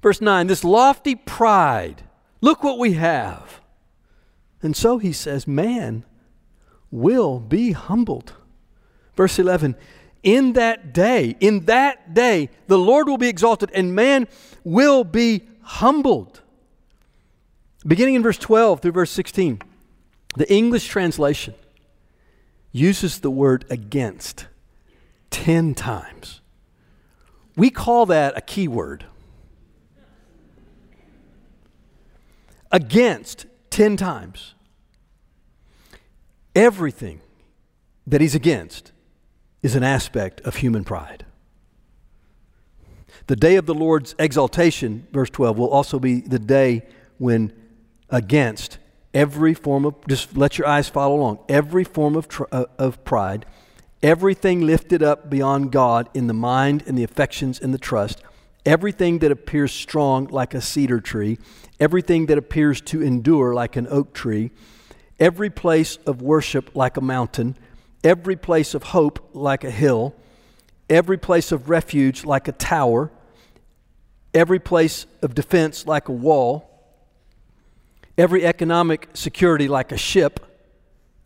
Verse 0.03 0.21
9, 0.21 0.49
this 0.49 0.65
lofty 0.65 1.15
pride. 1.15 2.03
Look 2.41 2.65
what 2.65 2.81
we 2.81 2.95
have. 2.95 3.61
And 4.63 4.77
so 4.77 4.99
he 4.99 5.13
says, 5.13 5.47
man 5.47 6.05
will 6.97 7.39
be 7.39 7.73
humbled. 7.73 8.33
Verse 9.17 9.39
11, 9.39 9.77
in 10.23 10.55
that 10.55 10.95
day, 10.95 11.37
in 11.41 11.67
that 11.67 12.15
day, 12.15 12.49
the 12.69 12.79
Lord 12.79 13.07
will 13.07 13.19
be 13.19 13.29
exalted 13.29 13.71
and 13.75 13.95
man 13.95 14.27
will 14.65 15.05
be 15.05 15.43
humbled. 15.61 16.41
Beginning 17.87 18.15
in 18.15 18.23
verse 18.23 18.39
12 18.39 18.81
through 18.81 18.93
verse 18.93 19.11
16, 19.11 19.61
the 20.37 20.51
English 20.53 20.89
translation 20.89 21.55
uses 22.73 23.21
the 23.21 23.31
word 23.31 23.67
against 23.71 24.47
10 25.31 25.75
times. 25.75 26.41
We 27.57 27.71
call 27.71 28.07
that 28.07 28.37
a 28.37 28.41
keyword. 28.41 29.05
Against 32.73 33.47
10 33.71 33.97
times. 33.97 34.56
Everything 36.57 37.21
that 38.07 38.23
he's 38.23 38.35
against 38.35 38.93
is 39.63 39.77
an 39.77 39.83
aspect 39.83 40.41
of 40.41 40.57
human 40.57 40.85
pride. 40.85 41.27
The 43.27 43.37
day 43.37 43.57
of 43.57 43.67
the 43.67 43.75
Lord's 43.75 44.15
exaltation, 44.19 45.07
verse 45.13 45.29
12, 45.29 45.59
will 45.59 45.69
also 45.69 45.99
be 45.99 46.23
the 46.23 46.39
day 46.39 46.87
when 47.19 47.53
against 48.09 48.79
every 49.13 49.53
form 49.53 49.85
of, 49.85 49.95
just 50.09 50.35
let 50.35 50.57
your 50.57 50.67
eyes 50.67 50.89
follow 50.89 51.17
along, 51.17 51.41
every 51.47 51.85
form 51.85 52.17
of, 52.17 52.27
uh, 52.51 52.65
of 52.79 53.05
pride, 53.05 53.45
everything 54.03 54.63
lifted 54.63 55.03
up 55.03 55.29
beyond 55.29 55.73
God 55.73 56.09
in 56.15 56.27
the 56.27 56.35
mind 56.35 56.85
and 56.87 56.97
the 56.97 57.05
affections 57.05 57.61
and 57.61 57.75
the 57.75 57.79
trust, 57.79 58.23
everything 58.65 59.19
that 59.19 59.31
appears 59.31 59.73
strong 59.73 60.27
like 60.29 60.55
a 60.55 60.63
cedar 60.63 61.01
tree, 61.01 61.39
everything 61.79 62.27
that 62.27 62.39
appears 62.39 62.81
to 62.81 63.03
endure 63.03 63.53
like 63.53 63.77
an 63.77 63.87
oak 63.91 64.15
tree, 64.15 64.53
every 65.19 65.51
place 65.51 65.97
of 66.07 66.23
worship 66.23 66.75
like 66.75 66.97
a 66.97 67.01
mountain, 67.01 67.57
every 68.05 68.37
place 68.37 68.75
of 68.75 68.83
hope 68.83 69.31
like 69.33 69.65
a 69.65 69.71
hill, 69.71 70.15
every 70.89 71.19
place 71.19 71.53
of 71.53 71.69
refuge 71.69 72.25
like 72.25 72.49
a 72.49 72.53
tower, 72.53 73.11
every 74.35 74.59
place 74.59 75.07
of 75.23 75.35
defense 75.35 75.87
like 75.87 76.09
a 76.09 76.13
wall. 76.13 76.71
Every 78.19 78.47
economic 78.47 79.11
security 79.13 79.69
like 79.69 79.93
a 79.93 79.99
ship, 79.99 80.41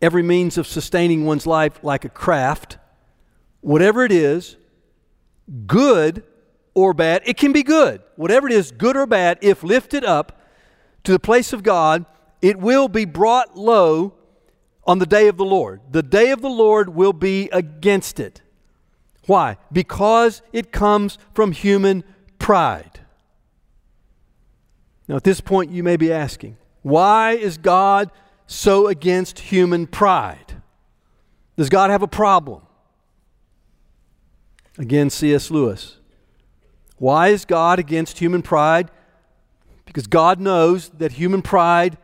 every 0.01 0.23
means 0.23 0.57
of 0.57 0.67
sustaining 0.67 1.25
one's 1.25 1.47
life 1.47 1.79
like 1.83 2.03
a 2.03 2.09
craft, 2.09 2.77
whatever 3.61 4.03
it 4.03 4.11
is, 4.11 4.57
good 5.67 6.23
or 6.73 6.93
bad, 6.93 7.21
it 7.25 7.37
can 7.37 7.53
be 7.53 7.63
good. 7.63 8.01
Whatever 8.17 8.47
it 8.47 8.53
is, 8.53 8.71
good 8.71 8.97
or 8.97 9.05
bad, 9.05 9.37
if 9.41 9.63
lifted 9.63 10.03
up 10.03 10.41
to 11.03 11.13
the 11.13 11.19
place 11.19 11.53
of 11.53 11.63
God, 11.63 12.05
it 12.41 12.59
will 12.59 12.87
be 12.87 13.05
brought 13.05 13.57
low 13.57 14.13
on 14.83 14.99
the 14.99 15.05
day 15.05 15.27
of 15.27 15.37
the 15.37 15.45
Lord. 15.45 15.81
The 15.91 16.03
day 16.03 16.31
of 16.31 16.41
the 16.41 16.49
Lord 16.49 16.89
will 16.89 17.13
be 17.13 17.49
against 17.51 18.19
it. 18.19 18.41
Why? 19.27 19.57
Because 19.71 20.41
it 20.51 20.71
comes 20.71 21.17
from 21.33 21.51
human 21.51 22.03
pride. 22.39 23.01
Now, 25.07 25.17
at 25.17 25.23
this 25.23 25.41
point, 25.41 25.71
you 25.71 25.83
may 25.83 25.97
be 25.97 26.11
asking, 26.11 26.57
why 26.81 27.33
is 27.33 27.57
God 27.57 28.11
so 28.47 28.87
against 28.87 29.39
human 29.39 29.85
pride? 29.85 30.61
Does 31.57 31.69
God 31.69 31.89
have 31.89 32.01
a 32.01 32.07
problem? 32.07 32.63
Again, 34.77 35.09
C.S. 35.09 35.51
Lewis. 35.51 35.97
Why 36.97 37.27
is 37.27 37.45
God 37.45 37.77
against 37.77 38.19
human 38.19 38.41
pride? 38.41 38.89
Because 39.85 40.07
God 40.07 40.39
knows 40.39 40.89
that 40.89 41.13
human 41.13 41.41
pride 41.41 41.97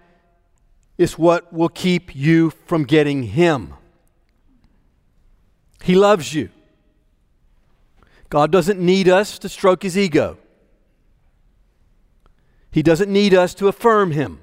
is 0.98 1.18
what 1.18 1.54
will 1.54 1.70
keep 1.70 2.16
you 2.16 2.52
from 2.66 2.84
getting 2.84 3.24
Him. 3.24 3.74
He 5.84 5.96
loves 5.96 6.34
you. 6.34 6.50
God 8.30 8.52
doesn't 8.52 8.80
need 8.80 9.08
us 9.08 9.40
to 9.40 9.50
stroke 9.50 9.84
His 9.84 9.98
ego, 9.98 10.38
He 12.72 12.82
doesn't 12.82 13.12
need 13.12 13.34
us 13.34 13.54
to 13.56 13.68
affirm 13.68 14.12
Him. 14.12 14.40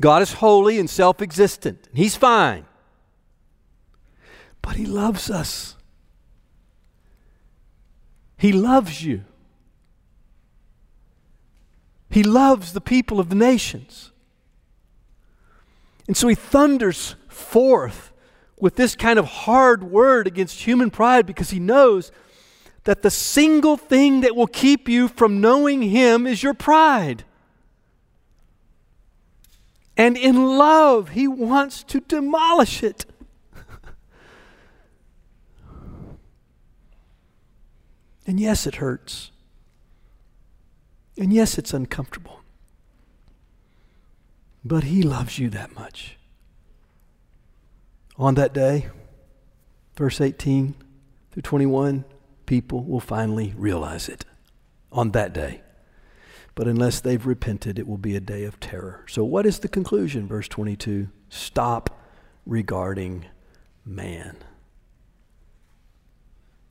God 0.00 0.20
is 0.20 0.34
holy 0.34 0.78
and 0.78 0.90
self 0.90 1.22
existent. 1.22 1.88
He's 1.94 2.16
fine. 2.16 2.66
But 4.60 4.76
He 4.76 4.84
loves 4.84 5.30
us. 5.30 5.76
He 8.36 8.52
loves 8.52 9.02
you. 9.02 9.24
He 12.08 12.22
loves 12.22 12.72
the 12.72 12.80
people 12.80 13.20
of 13.20 13.28
the 13.28 13.34
nations. 13.34 14.12
And 16.06 16.16
so 16.16 16.28
he 16.28 16.34
thunders 16.34 17.16
forth 17.28 18.12
with 18.58 18.76
this 18.76 18.94
kind 18.94 19.18
of 19.18 19.26
hard 19.26 19.82
word 19.82 20.26
against 20.26 20.62
human 20.62 20.90
pride 20.90 21.26
because 21.26 21.50
he 21.50 21.58
knows 21.58 22.10
that 22.84 23.02
the 23.02 23.10
single 23.10 23.76
thing 23.76 24.20
that 24.22 24.36
will 24.36 24.46
keep 24.46 24.88
you 24.88 25.08
from 25.08 25.40
knowing 25.40 25.82
him 25.82 26.26
is 26.26 26.42
your 26.42 26.54
pride. 26.54 27.24
And 29.96 30.16
in 30.16 30.56
love, 30.56 31.10
he 31.10 31.26
wants 31.26 31.82
to 31.84 32.00
demolish 32.00 32.82
it. 32.82 33.06
and 38.26 38.38
yes, 38.38 38.66
it 38.66 38.76
hurts. 38.76 39.32
And 41.18 41.32
yes, 41.32 41.58
it's 41.58 41.72
uncomfortable. 41.72 42.40
But 44.64 44.84
He 44.84 45.02
loves 45.02 45.38
you 45.38 45.48
that 45.50 45.74
much. 45.74 46.16
On 48.18 48.34
that 48.34 48.52
day, 48.52 48.88
verse 49.96 50.20
18 50.20 50.74
through 51.30 51.42
21, 51.42 52.04
people 52.46 52.84
will 52.84 53.00
finally 53.00 53.54
realize 53.56 54.08
it. 54.08 54.24
On 54.92 55.10
that 55.10 55.32
day. 55.32 55.60
But 56.54 56.66
unless 56.66 57.00
they've 57.00 57.26
repented, 57.26 57.78
it 57.78 57.86
will 57.86 57.98
be 57.98 58.16
a 58.16 58.20
day 58.20 58.44
of 58.44 58.58
terror. 58.58 59.04
So, 59.08 59.22
what 59.24 59.44
is 59.44 59.58
the 59.58 59.68
conclusion? 59.68 60.26
Verse 60.26 60.48
22 60.48 61.08
Stop 61.28 62.00
regarding 62.46 63.26
man. 63.84 64.38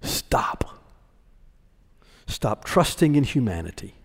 Stop. 0.01 0.81
Stop 2.25 2.65
trusting 2.65 3.15
in 3.15 3.23
humanity. 3.23 3.95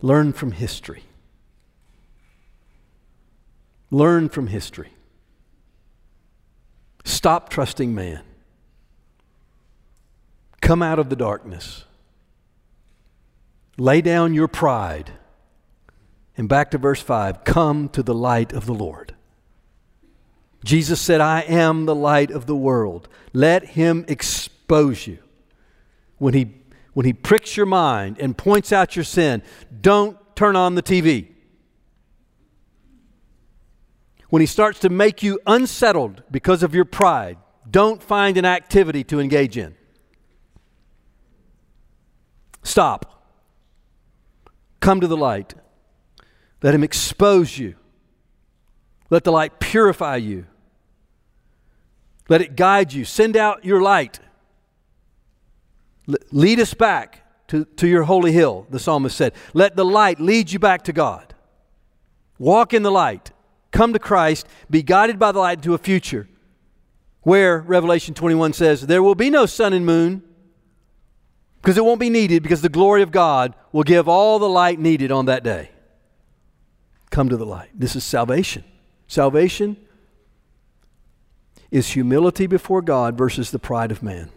Learn 0.00 0.32
from 0.32 0.52
history. 0.52 1.04
Learn 3.90 4.28
from 4.28 4.48
history. 4.48 4.92
Stop 7.04 7.48
trusting 7.48 7.94
man. 7.94 8.22
Come 10.60 10.82
out 10.82 10.98
of 10.98 11.08
the 11.08 11.16
darkness. 11.16 11.84
Lay 13.78 14.00
down 14.00 14.34
your 14.34 14.48
pride. 14.48 15.12
And 16.36 16.48
back 16.48 16.70
to 16.72 16.78
verse 16.78 17.00
5 17.00 17.44
come 17.44 17.88
to 17.90 18.02
the 18.02 18.14
light 18.14 18.52
of 18.52 18.66
the 18.66 18.74
Lord. 18.74 19.14
Jesus 20.64 21.00
said, 21.00 21.20
I 21.20 21.40
am 21.42 21.86
the 21.86 21.94
light 21.94 22.30
of 22.30 22.46
the 22.46 22.56
world. 22.56 23.08
Let 23.32 23.64
him 23.64 24.04
expose 24.08 25.06
you. 25.06 25.18
When 26.18 26.34
he 26.34 26.44
when 26.98 27.06
he 27.06 27.12
pricks 27.12 27.56
your 27.56 27.64
mind 27.64 28.18
and 28.18 28.36
points 28.36 28.72
out 28.72 28.96
your 28.96 29.04
sin, 29.04 29.40
don't 29.82 30.18
turn 30.34 30.56
on 30.56 30.74
the 30.74 30.82
TV. 30.82 31.28
When 34.30 34.40
he 34.40 34.46
starts 34.46 34.80
to 34.80 34.88
make 34.88 35.22
you 35.22 35.38
unsettled 35.46 36.24
because 36.28 36.64
of 36.64 36.74
your 36.74 36.84
pride, 36.84 37.38
don't 37.70 38.02
find 38.02 38.36
an 38.36 38.44
activity 38.44 39.04
to 39.04 39.20
engage 39.20 39.56
in. 39.56 39.76
Stop. 42.64 43.22
Come 44.80 45.00
to 45.00 45.06
the 45.06 45.16
light. 45.16 45.54
Let 46.64 46.74
him 46.74 46.82
expose 46.82 47.56
you. 47.56 47.76
Let 49.08 49.22
the 49.22 49.30
light 49.30 49.60
purify 49.60 50.16
you. 50.16 50.46
Let 52.28 52.40
it 52.40 52.56
guide 52.56 52.92
you. 52.92 53.04
Send 53.04 53.36
out 53.36 53.64
your 53.64 53.80
light. 53.80 54.18
Lead 56.32 56.58
us 56.58 56.74
back 56.74 57.24
to, 57.48 57.64
to 57.64 57.86
your 57.86 58.04
holy 58.04 58.32
hill, 58.32 58.66
the 58.70 58.78
psalmist 58.78 59.16
said. 59.16 59.34
Let 59.52 59.76
the 59.76 59.84
light 59.84 60.20
lead 60.20 60.50
you 60.50 60.58
back 60.58 60.82
to 60.84 60.92
God. 60.92 61.34
Walk 62.38 62.72
in 62.72 62.82
the 62.82 62.90
light. 62.90 63.30
Come 63.72 63.92
to 63.92 63.98
Christ. 63.98 64.46
Be 64.70 64.82
guided 64.82 65.18
by 65.18 65.32
the 65.32 65.38
light 65.38 65.58
into 65.58 65.74
a 65.74 65.78
future 65.78 66.28
where 67.22 67.58
Revelation 67.60 68.14
21 68.14 68.54
says 68.54 68.86
there 68.86 69.02
will 69.02 69.14
be 69.14 69.28
no 69.28 69.44
sun 69.44 69.72
and 69.72 69.84
moon 69.84 70.22
because 71.60 71.76
it 71.76 71.84
won't 71.84 72.00
be 72.00 72.08
needed 72.08 72.42
because 72.42 72.62
the 72.62 72.68
glory 72.68 73.02
of 73.02 73.10
God 73.10 73.54
will 73.72 73.82
give 73.82 74.08
all 74.08 74.38
the 74.38 74.48
light 74.48 74.78
needed 74.78 75.10
on 75.10 75.26
that 75.26 75.42
day. 75.42 75.70
Come 77.10 77.28
to 77.28 77.36
the 77.36 77.46
light. 77.46 77.70
This 77.74 77.96
is 77.96 78.04
salvation. 78.04 78.64
Salvation 79.06 79.76
is 81.70 81.90
humility 81.90 82.46
before 82.46 82.80
God 82.80 83.18
versus 83.18 83.50
the 83.50 83.58
pride 83.58 83.90
of 83.90 84.02
man. 84.02 84.30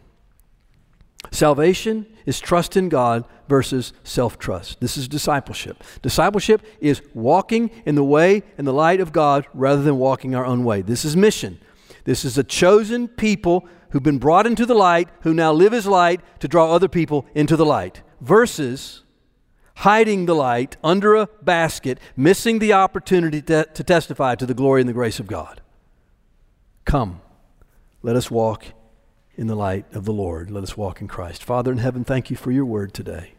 Salvation 1.30 2.07
is 2.26 2.39
trust 2.39 2.76
in 2.76 2.89
God 2.89 3.26
versus 3.47 3.93
self 4.03 4.39
trust. 4.39 4.80
This 4.80 4.97
is 4.97 5.07
discipleship. 5.07 5.84
Discipleship 6.01 6.61
is 6.80 7.01
walking 7.13 7.69
in 7.86 7.95
the 7.95 8.03
way 8.03 8.43
and 8.57 8.65
the 8.65 8.74
light 8.74 8.99
of 8.99 9.11
God 9.11 9.45
rather 9.53 9.84
than 9.84 9.97
walking 9.97 10.34
our 10.34 10.45
own 10.45 10.63
way. 10.63 10.82
This 10.82 11.05
is 11.05 11.15
mission. 11.15 11.59
This 12.05 12.26
is 12.26 12.38
a 12.38 12.43
chosen 12.43 13.07
people 13.07 13.67
who've 13.91 14.01
been 14.01 14.17
brought 14.17 14.47
into 14.47 14.65
the 14.65 14.74
light, 14.74 15.09
who 15.22 15.34
now 15.34 15.53
live 15.53 15.74
as 15.74 15.86
light 15.86 16.22
to 16.39 16.47
draw 16.47 16.74
other 16.74 16.88
people 16.88 17.26
into 17.36 17.55
the 17.55 17.65
light, 17.65 18.01
versus 18.19 19.03
hiding 19.76 20.26
the 20.26 20.36
light 20.36 20.78
under 20.84 21.15
a 21.15 21.28
basket, 21.43 21.99
missing 22.15 22.59
the 22.59 22.74
opportunity 22.74 23.41
to, 23.41 23.65
to 23.74 23.84
testify 23.84 24.34
to 24.36 24.45
the 24.45 24.53
glory 24.53 24.82
and 24.82 24.89
the 24.89 24.93
grace 24.93 25.19
of 25.19 25.28
God. 25.28 25.61
Come, 26.86 27.22
let 28.01 28.15
us 28.15 28.32
walk 28.32 28.65
in 29.36 29.47
the 29.47 29.55
light 29.55 29.86
of 29.93 30.05
the 30.05 30.13
Lord. 30.13 30.51
Let 30.51 30.63
us 30.63 30.77
walk 30.77 31.01
in 31.01 31.07
Christ. 31.07 31.43
Father 31.43 31.71
in 31.71 31.77
heaven, 31.77 32.03
thank 32.03 32.29
you 32.29 32.38
for 32.38 32.51
your 32.51 32.65
word 32.65 32.93
today. 32.93 33.34